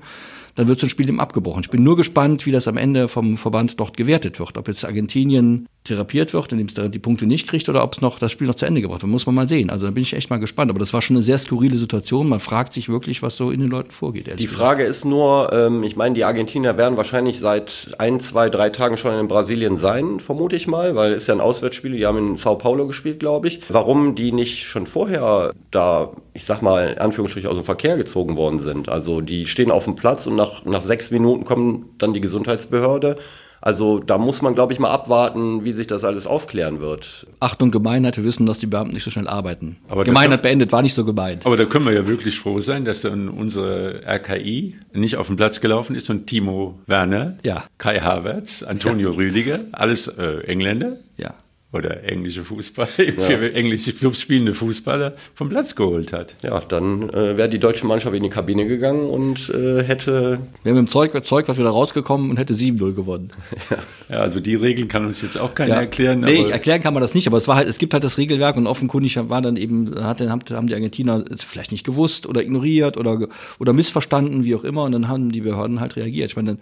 dann 0.55 0.69
wird 0.69 0.81
so 0.81 0.87
ein 0.87 0.91
Spiel 0.91 1.09
eben 1.09 1.21
abgebrochen. 1.21 1.63
Ich 1.63 1.71
bin 1.71 1.83
nur 1.83 1.97
gespannt, 1.97 2.47
wie 2.47 2.53
das 2.53 2.69
am 2.69 2.77
Ende 2.77 3.09
vom 3.09 3.37
Verband 3.37 3.79
dort 3.81 3.97
gewertet 3.97 4.39
wird. 4.39 4.59
Ob 4.59 4.69
jetzt 4.69 4.85
Argentinien 4.85 5.67
therapiert 5.85 6.35
wird, 6.35 6.53
indem 6.53 6.67
es 6.67 6.91
die 6.91 6.99
Punkte 6.99 7.27
nicht 7.27 7.49
kriegt, 7.49 7.69
oder 7.69 7.83
ob 7.83 7.95
es 7.95 8.01
noch 8.01 8.19
das 8.19 8.33
Spiel 8.33 8.47
noch 8.47 8.55
zu 8.55 8.67
Ende 8.67 8.83
gebracht 8.83 9.03
wird. 9.03 9.11
Muss 9.11 9.27
man 9.27 9.35
mal 9.35 9.49
sehen. 9.49 9.71
Also 9.71 9.87
da 9.87 9.93
bin 9.93 10.03
ich 10.03 10.13
echt 10.13 10.29
mal 10.29 10.39
gespannt. 10.39 10.71
Aber 10.71 10.79
das 10.79 10.93
war 10.93 11.01
schon 11.01 11.17
eine 11.17 11.23
sehr 11.23 11.39
skurrile 11.39 11.77
Situation. 11.77 12.29
Man 12.29 12.41
fragt 12.41 12.73
sich 12.73 12.89
wirklich, 12.89 13.23
was 13.23 13.37
so 13.37 13.51
in 13.51 13.61
den 13.61 13.71
Leuten 13.71 13.91
vorgeht. 13.91 14.39
Die 14.39 14.47
Frage 14.47 14.85
gesagt. 14.85 14.97
ist 14.97 15.05
nur, 15.05 15.53
ähm, 15.53 15.83
ich 15.83 15.97
meine, 15.97 16.15
die 16.15 16.25
Argentinier 16.25 16.77
werden 16.77 16.97
wahrscheinlich 16.97 17.39
seit 17.41 17.95
ein, 17.99 18.21
zwei, 18.21 18.51
drei 18.51 18.69
Tagen 18.71 18.97
schon 18.97 19.19
in 19.19 19.29
Brasilien 19.29 19.77
sein, 19.77 20.21
vermute 20.21 20.57
ich 20.57 20.67
mal, 20.67 20.95
weil 20.97 21.15
es 21.15 21.27
ja 21.27 21.35
ein 21.35 21.41
Auswärtsspiel. 21.41 21.93
Die 21.93 22.05
haben 22.05 22.19
in 22.19 22.37
Sao 22.37 22.57
Paulo 22.57 22.87
gespielt, 22.87 23.19
glaube 23.21 23.49
ich. 23.49 23.61
Warum 23.69 24.15
die 24.15 24.33
nicht 24.33 24.65
schon 24.65 24.87
vorher 24.87 25.53
da, 25.71 26.11
ich 26.35 26.45
sag 26.45 26.61
mal, 26.61 26.89
in 26.89 26.99
Anführungsstrichen 26.99 27.49
aus 27.49 27.57
dem 27.57 27.65
Verkehr 27.65 27.97
gezogen 27.97 28.37
worden 28.37 28.59
sind? 28.59 28.89
Also 28.89 29.21
die 29.23 29.47
stehen 29.47 29.71
auf 29.71 29.85
dem 29.85 29.97
Platz 29.97 30.27
und 30.27 30.37
nach, 30.41 30.65
nach 30.65 30.83
sechs 30.83 31.11
Minuten 31.11 31.45
kommen 31.45 31.91
dann 31.99 32.15
die 32.15 32.21
Gesundheitsbehörde 32.21 33.17
also 33.63 33.99
da 33.99 34.17
muss 34.17 34.41
man, 34.41 34.55
glaube 34.55 34.73
ich, 34.73 34.79
mal 34.79 34.91
abwarten, 34.91 35.65
wie 35.65 35.73
sich 35.73 35.87
das 35.87 36.03
alles 36.05 36.27
aufklären 36.27 36.81
wird. 36.81 37.27
Achtung, 37.41 37.71
Gemeinheit, 37.71 38.17
wir 38.17 38.25
wissen, 38.25 38.47
dass 38.47 38.59
die 38.59 38.67
Beamten 38.67 38.95
nicht 38.95 39.05
so 39.05 39.11
schnell 39.11 39.29
arbeiten. 39.29 39.77
Aber 39.89 40.05
Gemeinheit 40.05 40.43
beendet, 40.43 40.73
war 40.73 40.81
nicht 40.81 40.95
so 40.95 41.05
gemeint. 41.05 41.45
Aber 41.45 41.57
da 41.57 41.67
können 41.67 41.85
wir 41.85 41.93
ja 41.93 42.07
wirklich 42.07 42.39
froh 42.39 42.61
sein, 42.61 42.85
dass 42.85 43.03
dann 43.03 43.29
unsere 43.29 44.03
RKI 44.07 44.77
nicht 44.95 45.17
auf 45.17 45.27
den 45.27 45.37
Platz 45.37 45.61
gelaufen 45.61 45.95
ist 45.95 46.09
und 46.09 46.27
Timo 46.27 46.79
Werner, 46.87 47.37
ja. 47.45 47.65
Kai 47.77 48.01
Havertz, 48.01 48.63
Antonio 48.63 49.11
ja. 49.11 49.17
Rüdiger, 49.17 49.61
alles 49.73 50.09
äh, 50.09 50.41
Engländer. 50.47 50.97
Ja 51.19 51.35
oder 51.73 52.03
englische 52.05 52.45
Fußball, 52.45 52.89
ja. 52.99 53.13
für 53.13 53.55
englische 53.55 53.93
Clubs 53.93 54.21
spielende 54.21 54.55
Fußballer 54.55 55.15
vom 55.35 55.49
Platz 55.49 55.77
geholt 55.77 56.13
hat. 56.13 56.35
Ja, 56.43 56.59
dann 56.61 57.09
äh, 57.11 57.37
wäre 57.37 57.49
die 57.49 57.61
deutsche 57.61 57.87
Mannschaft 57.87 58.15
in 58.17 58.25
die 58.25 58.29
Kabine 58.29 58.67
gegangen 58.67 59.09
und 59.09 59.51
äh, 59.51 59.85
hätte. 59.85 60.41
Wäre 60.65 60.75
mit 60.75 60.87
dem 60.87 60.89
Zeug, 60.89 61.13
Zeug 61.25 61.49
was 61.49 61.59
wieder 61.59 61.71
rausgekommen 61.71 62.31
und 62.31 62.39
hätte 62.39 62.55
7-0 62.55 62.93
gewonnen. 62.93 63.31
Ja. 63.71 63.77
ja. 64.09 64.17
also 64.21 64.41
die 64.41 64.55
Regeln 64.55 64.89
kann 64.89 65.05
uns 65.05 65.23
jetzt 65.23 65.37
auch 65.37 65.55
keiner 65.55 65.75
ja. 65.75 65.81
erklären. 65.81 66.21
Nee, 66.21 66.51
erklären 66.51 66.81
kann 66.81 66.95
man 66.95 67.03
das 67.03 67.15
nicht, 67.15 67.27
aber 67.27 67.37
es 67.37 67.47
war 67.47 67.57
halt, 67.57 67.69
es 67.69 67.79
gibt 67.79 67.93
halt 67.93 68.03
das 68.03 68.19
Regelwerk 68.19 68.57
und 68.57 68.67
offenkundig 68.67 69.17
war 69.17 69.43
dann 69.43 69.57
eben, 69.57 69.95
hat, 70.03 70.21
haben 70.21 70.67
die 70.67 70.75
Argentiner 70.75 71.23
es 71.31 71.45
vielleicht 71.45 71.73
nicht 71.73 71.85
gewusst 71.85 72.27
oder 72.27 72.43
ignoriert 72.43 72.97
oder, 72.97 73.29
oder 73.59 73.73
missverstanden, 73.73 74.45
wie 74.45 74.55
auch 74.55 74.65
immer, 74.65 74.85
und 74.85 74.93
dann 74.93 75.09
haben 75.09 75.31
die 75.31 75.43
Behörden 75.43 75.81
halt 75.81 75.97
reagiert. 75.97 76.31
Ich 76.31 76.37
meine, 76.37 76.55
dann 76.55 76.59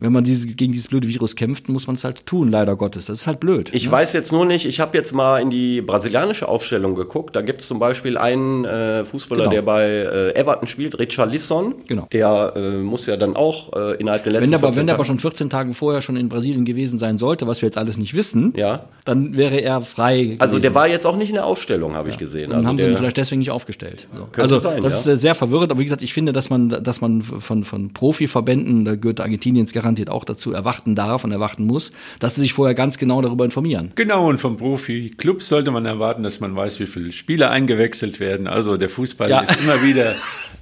wenn 0.00 0.12
man 0.12 0.24
diese, 0.24 0.48
gegen 0.48 0.72
dieses 0.72 0.88
blöde 0.88 1.06
Virus 1.06 1.36
kämpft, 1.36 1.68
muss 1.68 1.86
man 1.86 1.94
es 1.94 2.02
halt 2.02 2.26
tun, 2.26 2.50
leider 2.50 2.74
Gottes. 2.74 3.06
Das 3.06 3.20
ist 3.20 3.26
halt 3.28 3.38
blöd. 3.38 3.70
Ich 3.72 3.86
ne? 3.86 3.92
weiß 3.92 4.12
jetzt 4.12 4.32
nur 4.32 4.44
nicht, 4.44 4.66
ich 4.66 4.80
habe 4.80 4.96
jetzt 4.96 5.12
mal 5.12 5.40
in 5.40 5.50
die 5.50 5.82
brasilianische 5.82 6.48
Aufstellung 6.48 6.96
geguckt. 6.96 7.36
Da 7.36 7.42
gibt 7.42 7.60
es 7.60 7.68
zum 7.68 7.78
Beispiel 7.78 8.18
einen 8.18 8.64
äh, 8.64 9.04
Fußballer, 9.04 9.44
genau. 9.44 9.54
der 9.54 9.62
bei 9.62 9.84
äh, 9.84 10.34
Everton 10.34 10.66
spielt, 10.66 10.98
Richarlison. 10.98 11.76
Genau. 11.86 12.08
Der 12.12 12.54
äh, 12.56 12.70
muss 12.78 13.06
ja 13.06 13.16
dann 13.16 13.36
auch 13.36 13.72
äh, 13.72 13.94
innerhalb 13.96 14.24
der 14.24 14.32
letzten 14.32 14.44
wenn 14.44 14.50
der, 14.50 14.58
aber, 14.58 14.76
Wenn 14.76 14.86
der 14.86 14.96
aber 14.96 15.04
schon 15.04 15.20
14 15.20 15.48
Tage 15.48 15.72
vorher 15.74 16.02
schon 16.02 16.16
in 16.16 16.28
Brasilien 16.28 16.64
gewesen 16.64 16.98
sein 16.98 17.16
sollte, 17.16 17.46
was 17.46 17.62
wir 17.62 17.68
jetzt 17.68 17.78
alles 17.78 17.96
nicht 17.96 18.14
wissen, 18.14 18.52
ja. 18.56 18.86
dann 19.04 19.36
wäre 19.36 19.58
er 19.58 19.80
frei 19.80 20.22
gewesen. 20.22 20.40
Also 20.40 20.58
der 20.58 20.74
war 20.74 20.88
jetzt 20.88 21.06
auch 21.06 21.16
nicht 21.16 21.28
in 21.28 21.36
der 21.36 21.46
Aufstellung, 21.46 21.94
habe 21.94 22.08
ja. 22.08 22.14
ich 22.14 22.18
gesehen. 22.18 22.50
Dann 22.50 22.58
also 22.58 22.68
haben 22.68 22.78
sie 22.80 22.86
ihn 22.86 22.96
vielleicht 22.96 23.16
deswegen 23.16 23.38
nicht 23.38 23.52
aufgestellt. 23.52 24.08
So. 24.12 24.42
Also 24.42 24.58
sein, 24.58 24.82
das 24.82 25.06
ja. 25.06 25.12
ist 25.12 25.20
sehr 25.20 25.36
verwirrend, 25.36 25.70
aber 25.70 25.78
wie 25.78 25.84
gesagt, 25.84 26.02
ich 26.02 26.12
finde, 26.12 26.32
dass 26.32 26.50
man, 26.50 26.68
dass 26.68 27.00
man 27.00 27.22
von, 27.22 27.62
von 27.62 27.92
Profiverbänden, 27.92 28.84
da 28.84 28.96
gehört 28.96 29.20
Argentiniens 29.20 29.72
garantiert 29.84 30.08
auch 30.10 30.24
dazu, 30.24 30.52
erwarten 30.52 30.94
darf 30.94 31.24
und 31.24 31.32
erwarten 31.32 31.66
muss, 31.66 31.92
dass 32.18 32.34
sie 32.34 32.40
sich 32.40 32.54
vorher 32.54 32.74
ganz 32.74 32.98
genau 32.98 33.20
darüber 33.20 33.44
informieren. 33.44 33.92
Genau, 33.94 34.28
und 34.28 34.38
vom 34.38 34.56
Profi-Clubs 34.56 35.48
sollte 35.48 35.70
man 35.70 35.84
erwarten, 35.84 36.22
dass 36.22 36.40
man 36.40 36.56
weiß, 36.56 36.80
wie 36.80 36.86
viele 36.86 37.12
Spieler 37.12 37.50
eingewechselt 37.50 38.18
werden. 38.18 38.46
Also 38.46 38.76
der 38.76 38.88
Fußball 38.88 39.28
ja. 39.28 39.40
ist 39.40 39.60
immer 39.60 39.82
wieder, 39.82 40.14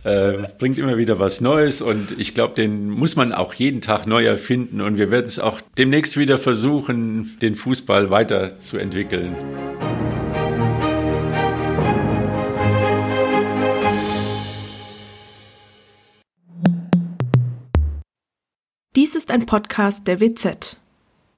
äh, 0.03 0.49
bringt 0.59 0.79
immer 0.79 0.99
wieder 0.99 1.21
was 1.21 1.41
Neues 1.41 1.83
und 1.83 2.19
ich 2.19 2.35
glaube, 2.35 2.55
den 2.55 2.91
muss 2.91 3.15
man 3.15 3.33
auch 3.33 3.55
jeden 3.55 3.81
Tag 3.81 4.07
neu 4.07 4.25
erfinden 4.25 4.81
und 4.81 4.99
wir 4.99 5.11
werden 5.11 5.27
es 5.27 5.39
auch 5.39 5.61
demnächst 5.79 6.17
wieder 6.17 6.37
versuchen, 6.37 7.39
den 7.41 7.55
Fußball 7.55 8.11
weiterzuentwickeln. 8.11 9.37
Ein 19.33 19.47
Podcast 19.47 20.07
der 20.07 20.21
WZ. 20.21 20.77